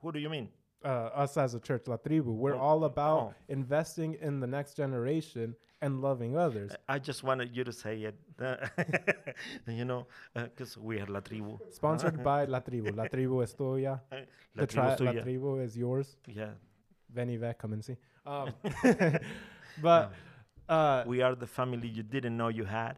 who 0.00 0.12
do 0.12 0.18
you 0.18 0.30
mean? 0.30 0.48
Uh, 0.84 0.88
us 1.24 1.36
as 1.36 1.54
a 1.54 1.60
church, 1.60 1.86
La 1.86 1.96
Tribu, 1.96 2.32
we're 2.32 2.54
Oh, 2.54 2.58
all 2.60 2.84
about 2.84 3.18
oh. 3.20 3.34
investing 3.48 4.14
in 4.20 4.40
the 4.40 4.46
next 4.46 4.74
generation 4.76 5.54
and 5.82 6.00
loving 6.02 6.36
others. 6.36 6.72
I 6.88 6.98
just 6.98 7.22
wanted 7.22 7.56
you 7.56 7.64
to 7.64 7.72
say 7.72 8.02
it, 8.02 8.14
you 9.66 9.84
know, 9.84 10.06
because 10.34 10.76
we 10.76 11.00
are 11.00 11.06
La 11.06 11.20
Tribu. 11.20 11.58
Sponsored 11.70 12.22
by 12.30 12.44
La 12.44 12.60
Tribu. 12.60 12.92
La 12.94 13.04
Tribu 13.06 13.42
es 13.42 13.54
tuya. 13.54 14.00
La 14.56 14.66
tri- 14.66 14.96
La. 15.00 15.12
Tribu 15.22 15.58
is 15.58 15.76
yours. 15.76 16.16
Yeah. 16.26 16.50
Veni 17.12 17.36
ve, 17.36 17.54
come 17.58 17.72
and 17.74 17.84
see. 17.84 17.96
Um, 18.26 18.52
but 19.82 20.12
uh, 20.68 21.04
We 21.06 21.22
are 21.22 21.34
the 21.34 21.46
family 21.46 21.88
you 21.88 22.02
didn't 22.02 22.36
know 22.36 22.48
you 22.48 22.64
had. 22.64 22.96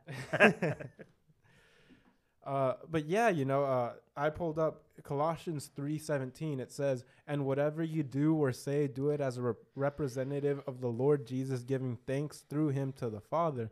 Uh, 2.45 2.75
but 2.91 3.07
yeah, 3.07 3.29
you 3.29 3.45
know, 3.45 3.65
uh, 3.65 3.93
I 4.17 4.31
pulled 4.31 4.59
up 4.59 4.83
Colossians 5.05 5.71
three 5.77 5.99
seventeen. 5.99 6.59
It 6.61 6.73
says, 6.73 7.05
"And 7.27 7.47
whatever 7.47 7.83
you 7.83 8.03
do 8.03 8.35
or 8.35 8.53
say, 8.53 8.89
do 8.89 9.11
it 9.11 9.21
as 9.21 9.39
a 9.39 9.43
rep- 9.43 9.57
representative 9.77 10.61
of 10.67 10.81
the 10.81 10.89
Lord 10.89 11.27
Jesus, 11.27 11.63
giving 11.63 11.97
thanks 12.07 12.41
through 12.41 12.71
Him 12.71 12.93
to 12.95 13.09
the 13.09 13.21
Father." 13.21 13.71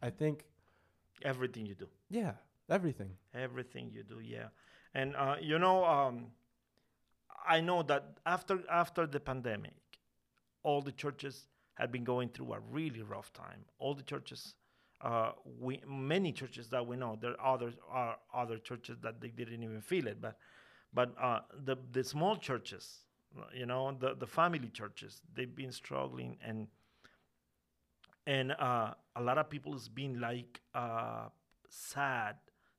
I 0.00 0.10
think, 0.10 0.46
Everything 1.24 1.66
you 1.66 1.74
do. 1.74 1.88
yeah, 2.10 2.32
everything. 2.68 3.10
Everything 3.34 3.90
you 3.92 4.02
do, 4.02 4.18
yeah. 4.20 4.48
And 4.94 5.14
uh, 5.16 5.36
you 5.40 5.58
know, 5.58 5.84
um, 5.84 6.26
I 7.46 7.60
know 7.60 7.82
that 7.84 8.18
after 8.26 8.60
after 8.70 9.06
the 9.06 9.20
pandemic, 9.20 9.74
all 10.62 10.80
the 10.80 10.92
churches 10.92 11.46
had 11.74 11.90
been 11.90 12.04
going 12.04 12.28
through 12.28 12.52
a 12.52 12.60
really 12.70 13.02
rough 13.02 13.32
time. 13.32 13.64
All 13.78 13.94
the 13.94 14.02
churches, 14.02 14.54
uh, 15.02 15.32
we 15.60 15.80
many 15.86 16.32
churches 16.32 16.68
that 16.68 16.86
we 16.86 16.96
know, 16.96 17.18
there 17.20 17.40
are 17.40 17.54
others 17.54 17.74
are 17.90 18.16
other 18.34 18.58
churches 18.58 18.98
that 19.02 19.20
they 19.20 19.28
didn't 19.28 19.62
even 19.62 19.80
feel 19.80 20.06
it, 20.06 20.20
but 20.20 20.36
but 20.92 21.14
uh, 21.20 21.40
the 21.64 21.76
the 21.92 22.04
small 22.04 22.36
churches, 22.36 22.98
you 23.54 23.66
know, 23.66 23.96
the 23.98 24.14
the 24.14 24.26
family 24.26 24.68
churches, 24.72 25.20
they've 25.34 25.54
been 25.54 25.72
struggling 25.72 26.36
and 26.44 26.68
and 28.26 28.52
uh, 28.52 28.94
a 29.16 29.22
lot 29.22 29.38
of 29.38 29.50
people 29.50 29.72
has 29.72 29.88
been 29.88 30.20
like 30.20 30.60
uh, 30.74 31.28
sad. 31.68 32.36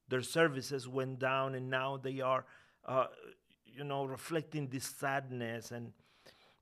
Their 0.07 0.21
services 0.21 0.87
went 0.87 1.19
down 1.19 1.55
and 1.55 1.69
now 1.69 1.97
they 1.97 2.21
are 2.21 2.45
uh, 2.85 3.07
you 3.65 3.83
know 3.83 4.05
reflecting 4.05 4.67
this 4.67 4.85
sadness 4.85 5.71
and 5.71 5.93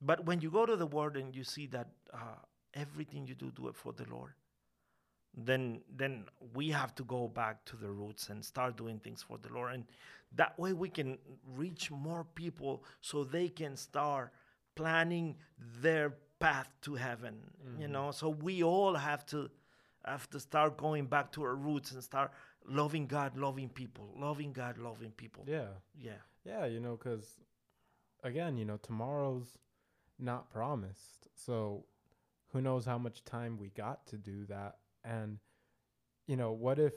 but 0.01 0.25
when 0.25 0.41
you 0.41 0.49
go 0.49 0.65
to 0.65 0.75
the 0.75 0.85
word 0.85 1.17
and 1.17 1.35
you 1.35 1.43
see 1.43 1.67
that 1.67 1.89
uh, 2.13 2.39
everything 2.73 3.27
you 3.27 3.35
do 3.35 3.51
do 3.51 3.67
it 3.67 3.75
for 3.75 3.91
the 3.93 4.05
lord 4.09 4.33
then 5.35 5.81
then 5.95 6.25
we 6.53 6.69
have 6.69 6.93
to 6.95 7.03
go 7.03 7.27
back 7.27 7.63
to 7.65 7.75
the 7.75 7.89
roots 7.89 8.29
and 8.29 8.43
start 8.43 8.77
doing 8.77 8.99
things 8.99 9.23
for 9.23 9.37
the 9.37 9.49
lord. 9.53 9.73
And 9.73 9.85
that 10.35 10.57
way 10.59 10.73
we 10.73 10.89
can 10.89 11.17
reach 11.55 11.91
more 11.91 12.25
people 12.35 12.83
so 13.01 13.23
they 13.23 13.49
can 13.49 13.75
start 13.75 14.31
planning 14.75 15.35
their 15.81 16.15
path 16.39 16.69
to 16.81 16.95
heaven 16.95 17.35
you 17.77 17.83
mm-hmm. 17.83 17.93
know? 17.93 18.11
So 18.11 18.29
we 18.29 18.63
all 18.63 18.95
have 18.95 19.25
to 19.27 19.49
have 20.05 20.29
to 20.31 20.39
start 20.39 20.77
going 20.77 21.05
back 21.05 21.31
to 21.33 21.43
our 21.43 21.55
roots 21.55 21.91
and 21.91 22.03
start 22.03 22.31
loving 22.67 23.05
god 23.05 23.37
loving 23.37 23.69
people 23.69 24.13
loving 24.17 24.51
god 24.51 24.77
loving 24.77 25.11
people. 25.11 25.43
Yeah, 25.47 25.67
yeah. 25.95 26.21
Yeah, 26.43 26.65
you 26.65 26.79
know, 26.79 26.97
because 26.97 27.39
again, 28.23 28.57
you 28.57 28.65
know, 28.65 28.77
tomorrow's 28.77 29.57
not 30.19 30.51
promised, 30.51 31.27
so 31.35 31.85
who 32.51 32.61
knows 32.61 32.85
how 32.85 32.97
much 32.97 33.23
time 33.23 33.57
we 33.57 33.69
got 33.69 34.05
to 34.07 34.17
do 34.17 34.45
that, 34.45 34.77
and 35.03 35.37
you 36.27 36.35
know, 36.37 36.51
what 36.51 36.79
if 36.79 36.93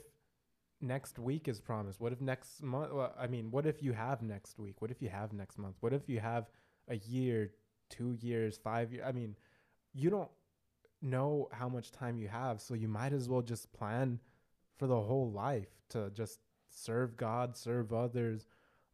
next 0.81 1.19
week 1.19 1.47
is 1.47 1.59
promised? 1.59 1.99
What 1.99 2.11
if 2.11 2.21
next 2.21 2.61
month? 2.61 2.93
Well, 2.93 3.13
I 3.19 3.27
mean, 3.27 3.51
what 3.51 3.65
if 3.65 3.81
you 3.81 3.93
have 3.93 4.21
next 4.21 4.59
week? 4.59 4.81
What 4.81 4.91
if 4.91 5.01
you 5.01 5.09
have 5.09 5.33
next 5.33 5.57
month? 5.57 5.75
What 5.79 5.93
if 5.93 6.07
you 6.07 6.19
have 6.19 6.49
a 6.87 6.95
year, 6.95 7.51
two 7.89 8.17
years, 8.19 8.57
five 8.57 8.93
years? 8.93 9.03
I 9.07 9.11
mean, 9.11 9.35
you 9.93 10.09
don't 10.09 10.29
know 11.01 11.49
how 11.51 11.69
much 11.69 11.91
time 11.91 12.17
you 12.17 12.27
have, 12.27 12.61
so 12.61 12.73
you 12.73 12.87
might 12.87 13.13
as 13.13 13.29
well 13.29 13.41
just 13.41 13.71
plan 13.73 14.19
for 14.77 14.87
the 14.87 15.01
whole 15.01 15.31
life 15.31 15.69
to 15.89 16.09
just 16.11 16.39
serve 16.69 17.15
God, 17.15 17.55
serve 17.55 17.93
others, 17.93 18.47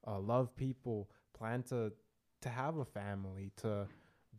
uh, 0.07 0.19
love 0.19 0.55
people, 0.55 1.09
plan 1.37 1.63
to 1.63 1.91
to 2.41 2.49
have 2.49 2.77
a 2.77 2.85
family, 2.85 3.51
to 3.57 3.87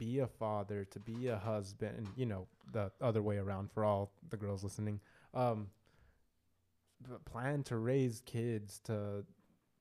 be 0.05 0.19
a 0.19 0.27
father, 0.27 0.85
to 0.85 0.99
be 0.99 1.29
a 1.29 1.39
husband, 1.39 1.95
and 1.97 2.09
you 2.17 2.27
know 2.27 2.47
the 2.73 2.91
other 3.01 3.23
way 3.23 3.37
around 3.39 3.71
for 3.71 3.85
all 3.85 4.13
the 4.31 4.37
girls 4.37 4.65
listening. 4.65 5.01
Um, 5.35 5.69
plan 7.25 7.63
to 7.65 7.77
raise 7.77 8.23
kids, 8.27 8.81
to 8.85 9.25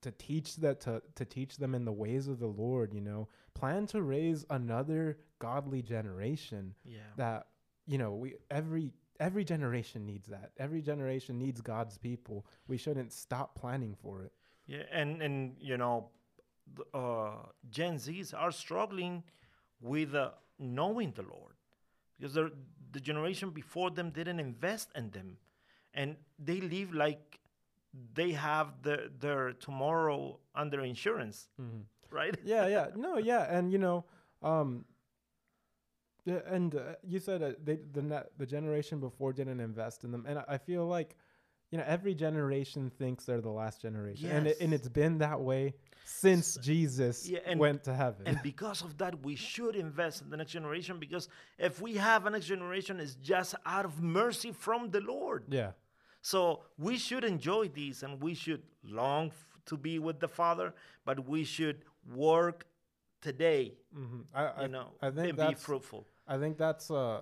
to 0.01 0.11
teach 0.11 0.57
that 0.57 0.79
to 0.81 1.01
to 1.15 1.25
teach 1.25 1.57
them 1.57 1.73
in 1.75 1.85
the 1.85 1.91
ways 1.91 2.27
of 2.27 2.39
the 2.39 2.47
Lord. 2.47 2.93
You 2.93 3.01
know, 3.01 3.27
plan 3.53 3.87
to 3.87 4.01
raise 4.01 4.45
another 4.49 5.17
godly 5.39 5.81
generation 5.81 6.75
yeah 6.85 6.99
that 7.17 7.47
you 7.87 7.97
know 7.97 8.13
we 8.13 8.35
every 8.51 8.91
every 9.19 9.43
generation 9.43 10.05
needs 10.05 10.27
that 10.27 10.51
every 10.57 10.81
generation 10.81 11.39
needs 11.39 11.61
god's 11.61 11.97
people 11.97 12.45
we 12.67 12.77
shouldn't 12.77 13.11
stop 13.11 13.55
planning 13.55 13.95
for 14.03 14.21
it 14.23 14.31
Yeah, 14.67 14.83
and 14.91 15.21
and 15.21 15.55
you 15.59 15.77
know, 15.77 16.09
uh, 16.93 17.37
Gen 17.69 17.95
Zs 17.95 18.33
are 18.37 18.51
struggling 18.51 19.23
with 19.81 20.15
uh, 20.15 20.31
knowing 20.59 21.11
the 21.11 21.23
Lord. 21.23 21.55
Because 22.19 22.33
the 22.91 22.99
generation 22.99 23.49
before 23.49 23.89
them 23.89 24.11
didn't 24.11 24.39
invest 24.39 24.89
in 24.95 25.09
them, 25.11 25.37
and 25.93 26.15
they 26.37 26.61
live 26.61 26.93
like 26.93 27.39
they 28.13 28.31
have 28.31 28.83
the, 28.83 29.11
their 29.19 29.53
tomorrow 29.53 30.39
under 30.55 30.81
insurance, 30.81 31.47
right? 32.11 32.35
yeah 32.45 32.67
yeah. 32.67 32.87
No 32.95 33.17
yeah. 33.17 33.47
And 33.49 33.71
you 33.71 33.79
know 33.79 34.05
um 34.43 34.85
and 36.25 36.75
uh, 36.75 36.95
you 37.03 37.19
said 37.19 37.41
uh, 37.41 37.51
they 37.63 37.79
the 37.91 38.25
the 38.37 38.45
generation 38.45 38.99
before 38.99 39.33
didn't 39.33 39.59
invest 39.59 40.03
in 40.03 40.11
them. 40.11 40.25
And 40.27 40.39
I, 40.39 40.43
I 40.49 40.57
feel 40.57 40.85
like 40.85 41.15
you 41.71 41.77
know 41.77 41.83
every 41.87 42.13
generation 42.13 42.91
thinks 42.99 43.25
they're 43.25 43.41
the 43.41 43.49
last 43.49 43.81
generation 43.81 44.29
and 44.29 44.47
it, 44.47 44.57
and 44.61 44.73
it's 44.73 44.89
been 44.89 45.17
that 45.19 45.39
way 45.39 45.73
since 46.03 46.57
jesus 46.57 47.27
yeah, 47.27 47.39
and- 47.45 47.59
went 47.59 47.83
to 47.83 47.93
heaven 47.93 48.23
And 48.27 48.37
because 48.43 48.81
of 48.81 48.97
that, 48.97 49.13
we 49.25 49.35
should 49.35 49.75
invest 49.75 50.21
in 50.21 50.29
the 50.29 50.37
next 50.37 50.51
generation 50.51 50.99
because 50.99 51.29
if 51.57 51.81
we 51.81 51.95
have 51.95 52.25
a 52.25 52.29
next 52.29 52.45
generation, 52.47 52.99
it's 52.99 53.15
just 53.15 53.55
out 53.65 53.85
of 53.85 54.01
mercy 54.01 54.51
from 54.51 54.89
the 54.91 55.01
Lord. 55.01 55.45
yeah 55.49 55.71
So 56.21 56.39
we 56.77 56.97
should 56.97 57.23
enjoy 57.23 57.69
these 57.69 58.03
and 58.03 58.21
we 58.21 58.33
should 58.43 58.63
long 58.83 59.27
f- 59.27 59.47
to 59.69 59.77
be 59.77 59.97
with 59.99 60.19
the 60.19 60.27
Father, 60.27 60.73
but 61.05 61.17
we 61.33 61.43
should 61.43 61.77
work 62.15 62.65
today, 63.21 63.63
hmm 63.93 64.21
I, 64.33 64.43
I 64.45 64.61
you 64.63 64.67
know, 64.75 64.87
I 65.01 65.09
think 65.11 65.29
and 65.29 65.49
be 65.49 65.55
fruitful. 65.55 66.01
I 66.27 66.37
think 66.41 66.57
that's 66.57 66.89
uh 66.91 67.19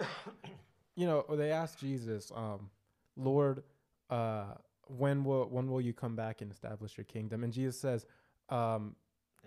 you 0.99 1.05
know, 1.09 1.19
they 1.41 1.51
asked 1.51 1.77
Jesus, 1.79 2.31
um, 2.35 2.69
Lord, 3.15 3.63
uh 4.09 4.55
when 4.87 5.23
will 5.23 5.47
when 5.49 5.69
will 5.69 5.81
you 5.81 5.93
come 5.93 6.15
back 6.15 6.41
and 6.41 6.51
establish 6.51 6.97
your 6.97 7.05
kingdom? 7.05 7.43
And 7.43 7.53
Jesus 7.53 7.79
says, 7.79 8.05
um 8.49 8.95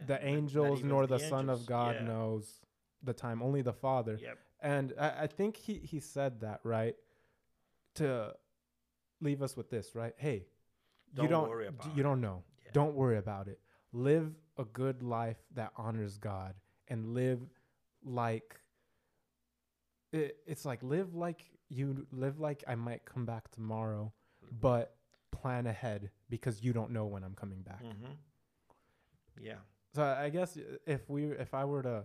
the 0.06 0.24
angels 0.24 0.82
nor 0.82 1.06
the 1.06 1.18
the 1.18 1.28
Son 1.28 1.50
of 1.50 1.66
God 1.66 1.96
yeah. 2.00 2.06
knows 2.06 2.60
the 3.02 3.12
time, 3.12 3.42
only 3.42 3.62
the 3.62 3.72
Father. 3.72 4.18
Yep. 4.20 4.38
And 4.60 4.92
I, 4.98 5.22
I 5.22 5.26
think 5.26 5.56
he, 5.56 5.74
he 5.74 5.98
said 6.00 6.40
that, 6.40 6.60
right? 6.62 6.94
To 7.96 8.34
leave 9.20 9.42
us 9.42 9.56
with 9.56 9.70
this, 9.70 9.94
right? 9.94 10.14
Hey, 10.16 10.46
you 11.14 11.16
Don't 11.16 11.30
don't 11.30 11.48
worry 11.48 11.66
about 11.66 11.96
you 11.96 12.02
don't 12.02 12.20
know. 12.20 12.42
Yeah. 12.64 12.70
Don't 12.72 12.94
worry 12.94 13.18
about 13.18 13.48
it. 13.48 13.60
Live 13.92 14.32
a 14.56 14.64
good 14.64 15.02
life 15.02 15.38
that 15.54 15.72
honors 15.76 16.16
God 16.16 16.54
and 16.88 17.14
live 17.14 17.40
like 18.04 18.60
it, 20.12 20.38
it's 20.46 20.64
like 20.64 20.82
live 20.82 21.14
like 21.14 21.44
you 21.68 22.06
live 22.12 22.38
like 22.38 22.64
I 22.66 22.74
might 22.74 23.04
come 23.04 23.26
back 23.26 23.50
tomorrow, 23.50 24.12
but 24.60 24.94
plan 25.30 25.66
ahead 25.66 26.10
because 26.28 26.62
you 26.62 26.72
don't 26.72 26.90
know 26.90 27.06
when 27.06 27.24
I'm 27.24 27.34
coming 27.34 27.62
back. 27.62 27.82
hmm 27.82 28.12
Yeah. 29.40 29.58
So 29.94 30.02
I 30.02 30.28
guess 30.30 30.58
if 30.86 31.08
we 31.08 31.26
if 31.32 31.54
I 31.54 31.64
were 31.64 31.82
to 31.82 32.04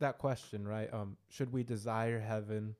that 0.00 0.18
question, 0.18 0.66
right? 0.66 0.92
Um 0.92 1.16
should 1.28 1.52
we 1.52 1.62
desire 1.62 2.18
heaven 2.20 2.74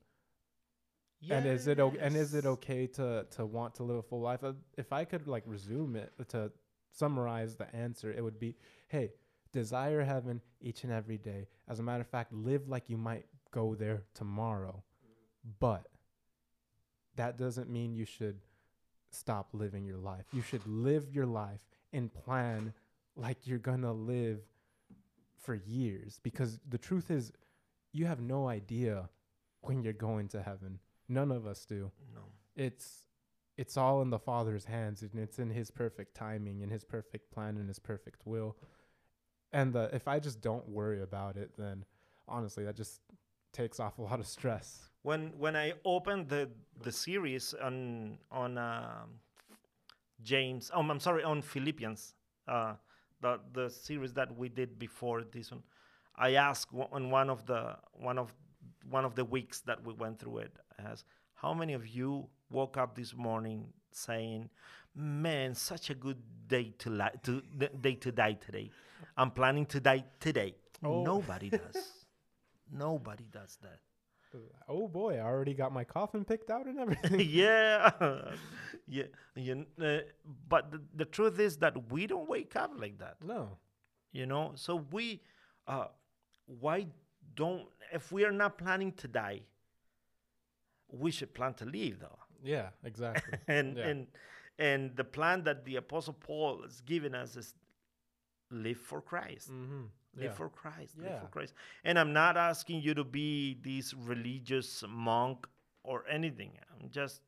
and 1.37 1.45
is 1.45 1.67
it 1.67 1.79
o- 1.79 1.89
and 2.05 2.15
is 2.15 2.33
it 2.33 2.45
okay 2.45 2.87
to 2.87 3.25
to 3.31 3.45
want 3.45 3.75
to 3.75 3.83
live 3.83 3.97
a 3.97 4.03
full 4.03 4.21
life? 4.21 4.43
Uh, 4.43 4.53
If 4.77 4.91
I 4.91 5.05
could 5.05 5.27
like 5.27 5.43
resume 5.45 5.95
it 5.95 6.11
to 6.29 6.51
summarize 6.91 7.55
the 7.55 7.73
answer, 7.75 8.11
it 8.11 8.21
would 8.21 8.39
be, 8.39 8.55
hey, 8.89 9.13
desire 9.51 10.03
heaven 10.03 10.41
each 10.59 10.83
and 10.83 10.91
every 10.93 11.17
day. 11.17 11.47
As 11.67 11.79
a 11.79 11.83
matter 11.83 12.01
of 12.01 12.07
fact, 12.07 12.33
live 12.33 12.67
like 12.67 12.89
you 12.89 12.97
might 12.97 13.25
go 13.51 13.73
there 13.75 14.03
tomorrow. 14.13 14.83
But 15.59 15.87
that 17.15 17.37
doesn't 17.37 17.69
mean 17.69 17.95
you 17.95 18.05
should 18.05 18.39
stop 19.13 19.49
living 19.53 19.85
your 19.85 19.97
life. 19.97 20.25
You 20.31 20.41
should 20.41 20.65
live 20.67 21.09
your 21.11 21.25
life 21.25 21.61
and 21.91 22.13
plan 22.13 22.73
like 23.15 23.45
you're 23.45 23.59
gonna 23.59 23.93
live 23.93 24.39
for 25.37 25.55
years 25.55 26.19
because 26.23 26.59
the 26.69 26.77
truth 26.77 27.11
is 27.11 27.31
you 27.91 28.05
have 28.05 28.19
no 28.21 28.47
idea 28.47 29.09
when 29.61 29.83
you're 29.83 29.93
going 29.93 30.27
to 30.29 30.41
heaven 30.41 30.79
none 31.09 31.31
of 31.31 31.45
us 31.45 31.65
do 31.65 31.91
No. 32.15 32.21
it's 32.55 33.03
it's 33.57 33.75
all 33.77 34.01
in 34.01 34.09
the 34.09 34.17
father's 34.19 34.65
hands 34.65 35.01
and 35.03 35.11
it's 35.21 35.37
in 35.39 35.49
his 35.49 35.69
perfect 35.69 36.15
timing 36.15 36.63
and 36.63 36.71
his 36.71 36.83
perfect 36.85 37.29
plan 37.29 37.57
and 37.57 37.67
his 37.67 37.77
perfect 37.77 38.25
will 38.25 38.55
and 39.51 39.73
the 39.73 39.89
if 39.93 40.07
i 40.07 40.17
just 40.17 40.39
don't 40.41 40.67
worry 40.69 41.01
about 41.01 41.35
it 41.35 41.51
then 41.57 41.83
honestly 42.27 42.63
that 42.63 42.75
just 42.77 43.01
takes 43.53 43.79
off 43.79 43.97
a 43.99 44.01
lot 44.01 44.19
of 44.19 44.27
stress 44.27 44.89
when 45.03 45.33
when 45.37 45.55
I 45.55 45.73
opened 45.85 46.29
the 46.29 46.49
the 46.81 46.91
series 46.91 47.53
on 47.61 48.17
on 48.31 48.57
um, 48.57 49.19
James, 50.23 50.71
oh, 50.73 50.79
I'm 50.81 50.99
sorry, 50.99 51.23
on 51.23 51.41
Philippians, 51.41 52.15
uh, 52.47 52.73
the 53.21 53.39
the 53.53 53.69
series 53.69 54.13
that 54.13 54.35
we 54.35 54.49
did 54.49 54.79
before 54.79 55.23
this 55.23 55.51
one, 55.51 55.63
I 56.15 56.35
asked 56.35 56.73
on 56.91 57.11
one 57.11 57.29
of 57.29 57.45
the 57.45 57.75
one 57.93 58.17
of 58.17 58.33
one 58.89 59.05
of 59.05 59.15
the 59.15 59.25
weeks 59.25 59.59
that 59.61 59.85
we 59.85 59.93
went 59.93 60.19
through 60.19 60.39
it, 60.39 60.53
I 60.79 60.83
asked, 60.91 61.05
how 61.35 61.53
many 61.53 61.73
of 61.73 61.87
you 61.87 62.27
woke 62.49 62.77
up 62.77 62.95
this 62.95 63.13
morning 63.13 63.73
saying, 63.91 64.49
"Man, 64.95 65.53
such 65.53 65.89
a 65.89 65.95
good 65.95 66.21
day 66.47 66.73
to 66.79 66.89
li- 66.89 67.19
to 67.23 67.41
day 67.81 67.95
to 67.95 68.11
die 68.11 68.33
today. 68.33 68.71
I'm 69.17 69.31
planning 69.31 69.65
to 69.67 69.79
die 69.81 70.05
today." 70.19 70.55
Oh. 70.81 71.03
Nobody 71.03 71.49
does. 71.49 71.91
Nobody 72.71 73.25
does 73.31 73.57
that. 73.61 73.79
oh 74.67 74.87
boy 74.87 75.17
i 75.17 75.21
already 75.21 75.53
got 75.53 75.71
my 75.71 75.83
coffin 75.83 76.25
picked 76.25 76.49
out 76.49 76.65
and 76.65 76.79
everything 76.79 77.19
yeah, 77.41 77.91
yeah, 78.87 79.03
you, 79.35 79.65
uh, 79.79 79.99
but 80.49 80.71
the, 80.71 80.81
the 80.95 81.05
truth 81.05 81.39
is 81.39 81.57
that 81.57 81.75
we 81.91 82.07
don't 82.07 82.27
wake 82.27 82.55
up 82.55 82.71
like 82.83 82.97
that, 82.97 83.17
no 83.23 83.57
you 84.11 84.25
know. 84.25 84.51
So 84.55 84.71
we, 84.91 85.21
uh, 85.67 85.87
why 86.45 86.87
don't 87.35 87.65
if 87.91 88.11
we 88.11 88.25
are 88.25 88.31
not 88.31 88.57
planning 88.57 88.91
to 89.03 89.07
die, 89.07 89.41
we 90.89 91.11
should 91.11 91.33
plan 91.33 91.53
to 91.55 91.65
leave 91.65 91.99
though, 91.99 92.19
yeah 92.43 92.69
exactly 92.83 93.37
and 93.47 93.77
Yeah. 93.77 93.87
and 93.89 94.07
and 94.59 94.95
the 94.95 95.03
plan 95.03 95.43
that 95.43 95.65
the 95.65 95.75
Apostle 95.77 96.13
Paul 96.13 96.61
has 96.63 96.81
given 96.81 97.13
us 97.15 97.35
is 97.35 97.53
live 98.51 98.77
for 98.77 99.01
Christ. 99.01 99.49
mm-hmm. 99.51 99.85
Live 100.15 100.25
yeah. 100.25 100.31
for 100.33 100.49
Christ. 100.49 100.97
Live 100.99 101.19
for 101.19 101.27
Christ. 101.27 101.53
And 101.83 101.97
I'm 101.97 102.13
not 102.13 102.37
asking 102.37 102.81
you 102.81 102.93
to 102.93 103.03
be 103.03 103.57
this 103.63 103.93
religious 103.93 104.83
monk 104.87 105.47
or 105.83 106.03
anything. 106.09 106.51
I'm 106.71 106.89
just 106.89 107.21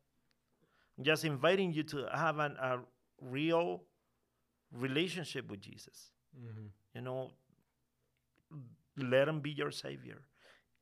just 1.01 1.25
inviting 1.25 1.73
you 1.73 1.83
to 1.83 2.07
have 2.13 2.39
an, 2.39 2.55
a 2.61 2.79
real 3.21 3.83
relationship 4.71 5.49
with 5.49 5.61
Jesus. 5.61 6.11
mm-hmm. 6.37 6.67
You 6.93 7.01
know, 7.01 7.31
let 8.97 9.27
him 9.27 9.41
be 9.41 9.51
your 9.51 9.71
savior. 9.71 10.21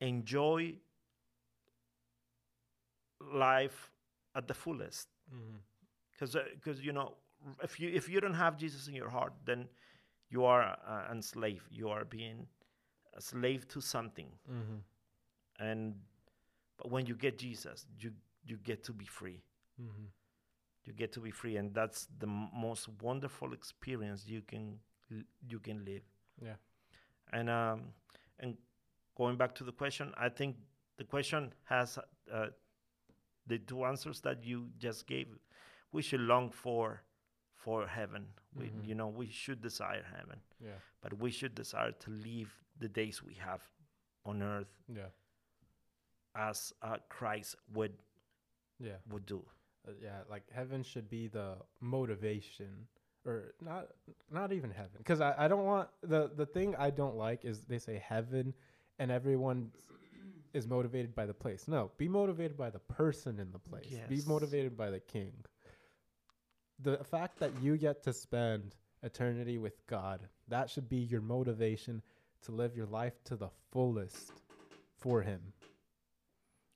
Enjoy 0.00 0.74
life 3.32 3.90
at 4.34 4.46
the 4.46 4.54
fullest 4.54 5.08
Mm-hmm. 5.34 5.56
because 6.12 6.36
because 6.54 6.82
you 6.82 6.92
know 6.92 7.14
if 7.62 7.80
you 7.80 7.88
if 7.88 8.10
you 8.10 8.20
don't 8.20 8.34
have 8.34 8.58
Jesus 8.58 8.88
in 8.88 8.94
your 8.94 9.08
heart, 9.08 9.32
then 9.46 9.66
you 10.34 10.44
are 10.52 10.62
uh, 10.92 11.04
enslaved. 11.16 11.68
You 11.80 11.88
are 11.94 12.04
being 12.18 12.38
a 13.16 13.20
slave 13.20 13.62
to 13.74 13.80
something, 13.80 14.30
Mm-hmm. 14.50 14.78
and 15.68 15.94
but 16.78 16.90
when 16.94 17.06
you 17.06 17.14
get 17.26 17.34
Jesus, 17.46 17.86
you 18.02 18.10
you 18.50 18.56
get 18.70 18.78
to 18.84 18.92
be 18.92 19.06
free. 19.18 19.40
Mm-hmm. 19.80 20.06
You 20.86 20.92
get 21.02 21.12
to 21.12 21.20
be 21.20 21.30
free, 21.30 21.56
and 21.60 21.72
that's 21.78 22.08
the 22.18 22.26
m- 22.26 22.48
most 22.66 22.88
wonderful 23.02 23.52
experience 23.60 24.26
you 24.26 24.42
can 24.52 24.64
l- 25.10 25.28
you 25.52 25.60
can 25.60 25.78
live. 25.84 26.02
Yeah. 26.48 26.56
And 27.32 27.48
um 27.48 27.80
and 28.40 28.56
going 29.16 29.36
back 29.36 29.54
to 29.54 29.64
the 29.64 29.72
question, 29.72 30.12
I 30.26 30.28
think 30.38 30.56
the 30.98 31.04
question 31.04 31.52
has 31.64 31.98
uh, 32.32 32.46
the 33.46 33.58
two 33.58 33.84
answers 33.84 34.20
that 34.22 34.44
you 34.44 34.68
just 34.78 35.06
gave. 35.06 35.28
We 35.92 36.02
should 36.02 36.20
long 36.20 36.50
for 36.50 37.02
for 37.64 37.86
heaven. 37.86 38.22
We 38.54 38.66
Mhm. 38.66 38.86
you 38.88 38.94
know 38.94 39.08
we 39.22 39.28
should 39.42 39.60
desire 39.60 40.04
heaven, 40.16 40.38
Yeah. 40.60 40.78
but 41.02 41.12
we 41.24 41.30
should 41.30 41.54
desire 41.54 41.92
to 42.04 42.10
live 42.10 42.50
the 42.78 42.88
days 42.88 43.22
we 43.22 43.34
have 43.34 43.62
on 44.24 44.42
earth 44.42 44.72
Yeah. 44.88 45.10
as 46.34 46.72
uh, 46.82 46.98
Christ 47.08 47.56
would 47.72 47.94
Yeah. 48.78 48.98
would 49.08 49.26
do. 49.26 49.40
Uh, 49.86 49.92
yeah. 50.02 50.22
Like 50.28 50.48
heaven 50.50 50.82
should 50.82 51.08
be 51.08 51.28
the 51.28 51.56
motivation, 51.80 52.88
or 53.24 53.54
not. 53.60 53.88
Not 54.30 54.52
even 54.52 54.70
heaven, 54.70 54.98
because 54.98 55.20
I, 55.20 55.44
I 55.44 55.48
don't 55.48 55.64
want 55.64 55.88
the 56.02 56.28
the 56.28 56.46
thing 56.46 56.74
I 56.76 56.90
don't 56.90 57.16
like 57.16 57.44
is 57.44 57.64
they 57.66 57.78
say 57.78 57.96
heaven, 57.98 58.54
and 58.98 59.10
everyone 59.10 59.72
is 60.52 60.66
motivated 60.66 61.14
by 61.14 61.26
the 61.26 61.34
place. 61.34 61.66
No, 61.68 61.90
be 61.96 62.08
motivated 62.08 62.56
by 62.56 62.70
the 62.70 62.78
person 62.78 63.38
in 63.40 63.50
the 63.50 63.58
place. 63.58 63.92
Be 64.08 64.22
motivated 64.26 64.76
by 64.76 64.90
the 64.90 65.00
king. 65.00 65.44
The 66.80 66.98
fact 67.04 67.38
that 67.38 67.50
you 67.62 67.76
get 67.76 68.02
to 68.04 68.12
spend 68.12 68.74
eternity 69.02 69.58
with 69.58 69.86
God, 69.86 70.20
that 70.48 70.68
should 70.68 70.88
be 70.88 70.96
your 70.98 71.20
motivation 71.20 72.02
to 72.42 72.52
live 72.52 72.76
your 72.76 72.86
life 72.86 73.22
to 73.24 73.36
the 73.36 73.48
fullest 73.72 74.32
for 74.98 75.22
Him. 75.22 75.40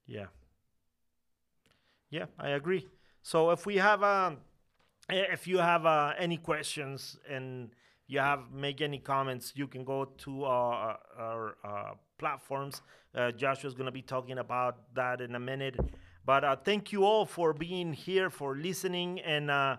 Yeah. 0.07 0.27
Yeah, 2.11 2.27
I 2.39 2.51
agree. 2.51 2.87
So 3.23 3.51
if 3.51 3.67
we 3.67 3.77
have 3.77 4.03
um, 4.03 4.39
i- 5.11 5.15
if 5.33 5.47
you 5.47 5.59
have 5.59 5.85
uh, 5.85 6.15
any 6.19 6.39
questions 6.39 7.19
and 7.29 7.71
you 8.07 8.21
have 8.21 8.51
make 8.53 8.81
any 8.81 8.99
comments, 8.99 9.53
you 9.55 9.67
can 9.67 9.85
go 9.85 10.07
to 10.07 10.45
our 10.45 10.99
our 11.19 11.57
uh, 11.65 11.95
platforms. 12.19 12.81
Uh, 13.15 13.31
Joshua's 13.33 13.75
gonna 13.75 13.93
be 13.93 14.03
talking 14.03 14.39
about 14.39 14.95
that 14.95 15.21
in 15.21 15.35
a 15.35 15.41
minute. 15.41 15.77
But 16.25 16.45
uh, 16.45 16.57
thank 16.57 16.93
you 16.93 17.05
all 17.05 17.27
for 17.27 17.53
being 17.53 17.93
here, 17.93 18.31
for 18.31 18.57
listening, 18.57 19.21
and 19.21 19.51
uh, 19.51 19.77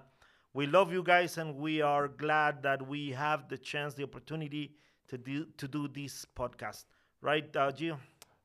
we 0.53 0.65
love 0.65 0.91
you 0.91 1.03
guys, 1.03 1.37
and 1.37 1.55
we 1.55 1.81
are 1.81 2.07
glad 2.07 2.63
that 2.63 2.87
we 2.87 3.11
have 3.11 3.47
the 3.49 3.57
chance, 3.57 3.93
the 3.93 4.03
opportunity 4.03 4.75
to 5.07 5.17
do 5.17 5.45
to 5.57 5.67
do 5.67 5.87
this 5.87 6.25
podcast. 6.35 6.85
Right, 7.21 7.55
uh, 7.55 7.71
Gio? 7.71 7.97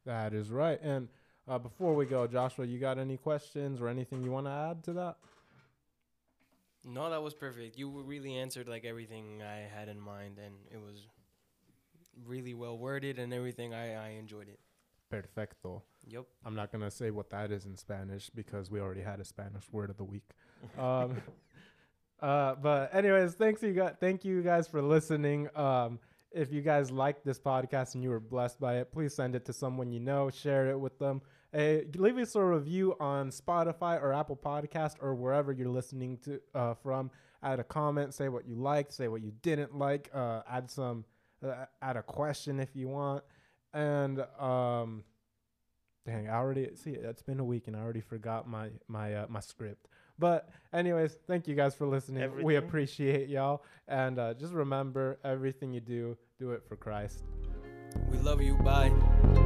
That 0.05 0.35
is 0.35 0.51
right. 0.51 0.81
And 0.83 1.09
uh, 1.49 1.59
before 1.59 1.95
we 1.95 2.07
go, 2.07 2.27
Joshua, 2.27 2.67
you 2.67 2.79
got 2.79 2.99
any 2.99 3.17
questions 3.17 3.81
or 3.81 3.88
anything 3.88 4.23
you 4.23 4.31
want 4.31 4.47
to 4.47 4.53
add 4.53 4.83
to 4.85 4.93
that? 4.95 5.17
No, 6.85 7.09
that 7.09 7.23
was 7.23 7.33
perfect. 7.35 7.79
You 7.79 8.03
really 8.03 8.37
answered 8.37 8.69
like 8.69 8.85
everything 8.85 9.43
I 9.43 9.69
had 9.75 9.88
in 9.88 9.99
mind, 9.99 10.38
and 10.45 10.55
it 10.71 10.81
was 10.81 11.09
really 12.27 12.55
well 12.55 12.77
worded 12.77 13.19
and 13.19 13.33
everything. 13.33 13.73
I 13.73 13.95
I 13.95 14.09
enjoyed 14.11 14.49
it. 14.49 14.59
Perfecto. 15.11 15.83
Yep. 16.07 16.25
I'm 16.45 16.55
not 16.55 16.73
gonna 16.73 16.90
say 16.90 17.11
what 17.11 17.31
that 17.31 17.51
is 17.51 17.64
in 17.64 17.77
Spanish 17.77 18.31
because 18.31 18.71
we 18.71 18.81
already 18.81 19.01
had 19.01 19.21
a 19.21 19.25
Spanish 19.25 19.64
word 19.73 19.90
of 19.90 19.97
the 19.97 20.05
week. 20.05 20.29
Um, 20.79 21.23
uh, 22.20 22.55
but 22.57 22.94
anyways, 22.94 23.35
thanks 23.35 23.62
you 23.62 23.72
guys. 23.72 23.94
Thank 24.00 24.24
you 24.24 24.42
guys 24.42 24.66
for 24.68 24.83
listening. 24.83 25.48
Um, 25.57 25.98
if 26.33 26.53
you 26.53 26.62
guys 26.62 26.90
like 26.90 27.22
this 27.22 27.38
podcast 27.38 27.94
and 27.94 28.03
you 28.03 28.11
were 28.11 28.20
blessed 28.20 28.59
by 28.61 28.79
it, 28.79 28.90
please 28.92 29.14
send 29.14 29.37
it 29.37 29.44
to 29.46 29.53
someone 29.53 29.92
you 29.92 30.00
know. 30.00 30.31
Share 30.31 30.70
it 30.70 30.79
with 30.79 30.98
them. 30.98 31.22
Hey, 31.53 31.85
leave 31.94 32.18
us 32.18 32.35
a 32.35 32.44
review 32.44 32.96
on 32.98 33.31
Spotify 33.31 34.03
or 34.03 34.12
Apple 34.12 34.37
Podcast 34.37 34.96
or 35.00 35.14
wherever 35.14 35.53
you're 35.53 35.68
listening 35.68 36.18
to 36.24 36.40
uh, 36.55 36.74
from. 36.74 37.11
Add 37.42 37.61
a 37.61 37.64
comment. 37.64 38.14
Say 38.14 38.29
what 38.29 38.48
you 38.48 38.57
liked. 38.57 38.92
Say 38.92 39.07
what 39.07 39.22
you 39.22 39.33
didn't 39.42 39.77
like. 39.77 40.11
Uh, 40.12 40.42
add 40.50 40.70
some. 40.70 41.05
Uh, 41.44 41.66
add 41.83 41.96
a 41.96 42.03
question 42.03 42.59
if 42.59 42.74
you 42.74 42.88
want. 42.88 43.22
And 43.72 44.24
um, 44.40 45.05
Dang, 46.07 46.29
I 46.29 46.35
already 46.35 46.68
see 46.74 46.90
it's 46.90 47.22
been 47.22 47.40
a 47.40 47.44
week 47.44 47.66
and 47.66 47.74
I 47.74 47.81
already 47.81 48.03
forgot 48.03 48.46
my 48.46 48.68
my 48.88 49.14
uh, 49.14 49.27
my 49.29 49.40
script. 49.40 49.88
But 50.18 50.48
anyways, 50.72 51.18
thank 51.27 51.48
you 51.48 51.55
guys 51.55 51.74
for 51.74 51.87
listening. 51.87 52.42
We 52.42 52.57
appreciate 52.57 53.29
y'all, 53.29 53.62
and 53.88 54.18
uh, 54.18 54.35
just 54.35 54.53
remember, 54.53 55.18
everything 55.24 55.72
you 55.72 55.81
do, 55.81 56.17
do 56.38 56.52
it 56.52 56.62
for 56.69 56.77
Christ. 56.77 57.25
We 58.10 58.19
love 58.19 58.40
you. 58.40 58.56
Bye. 58.58 59.44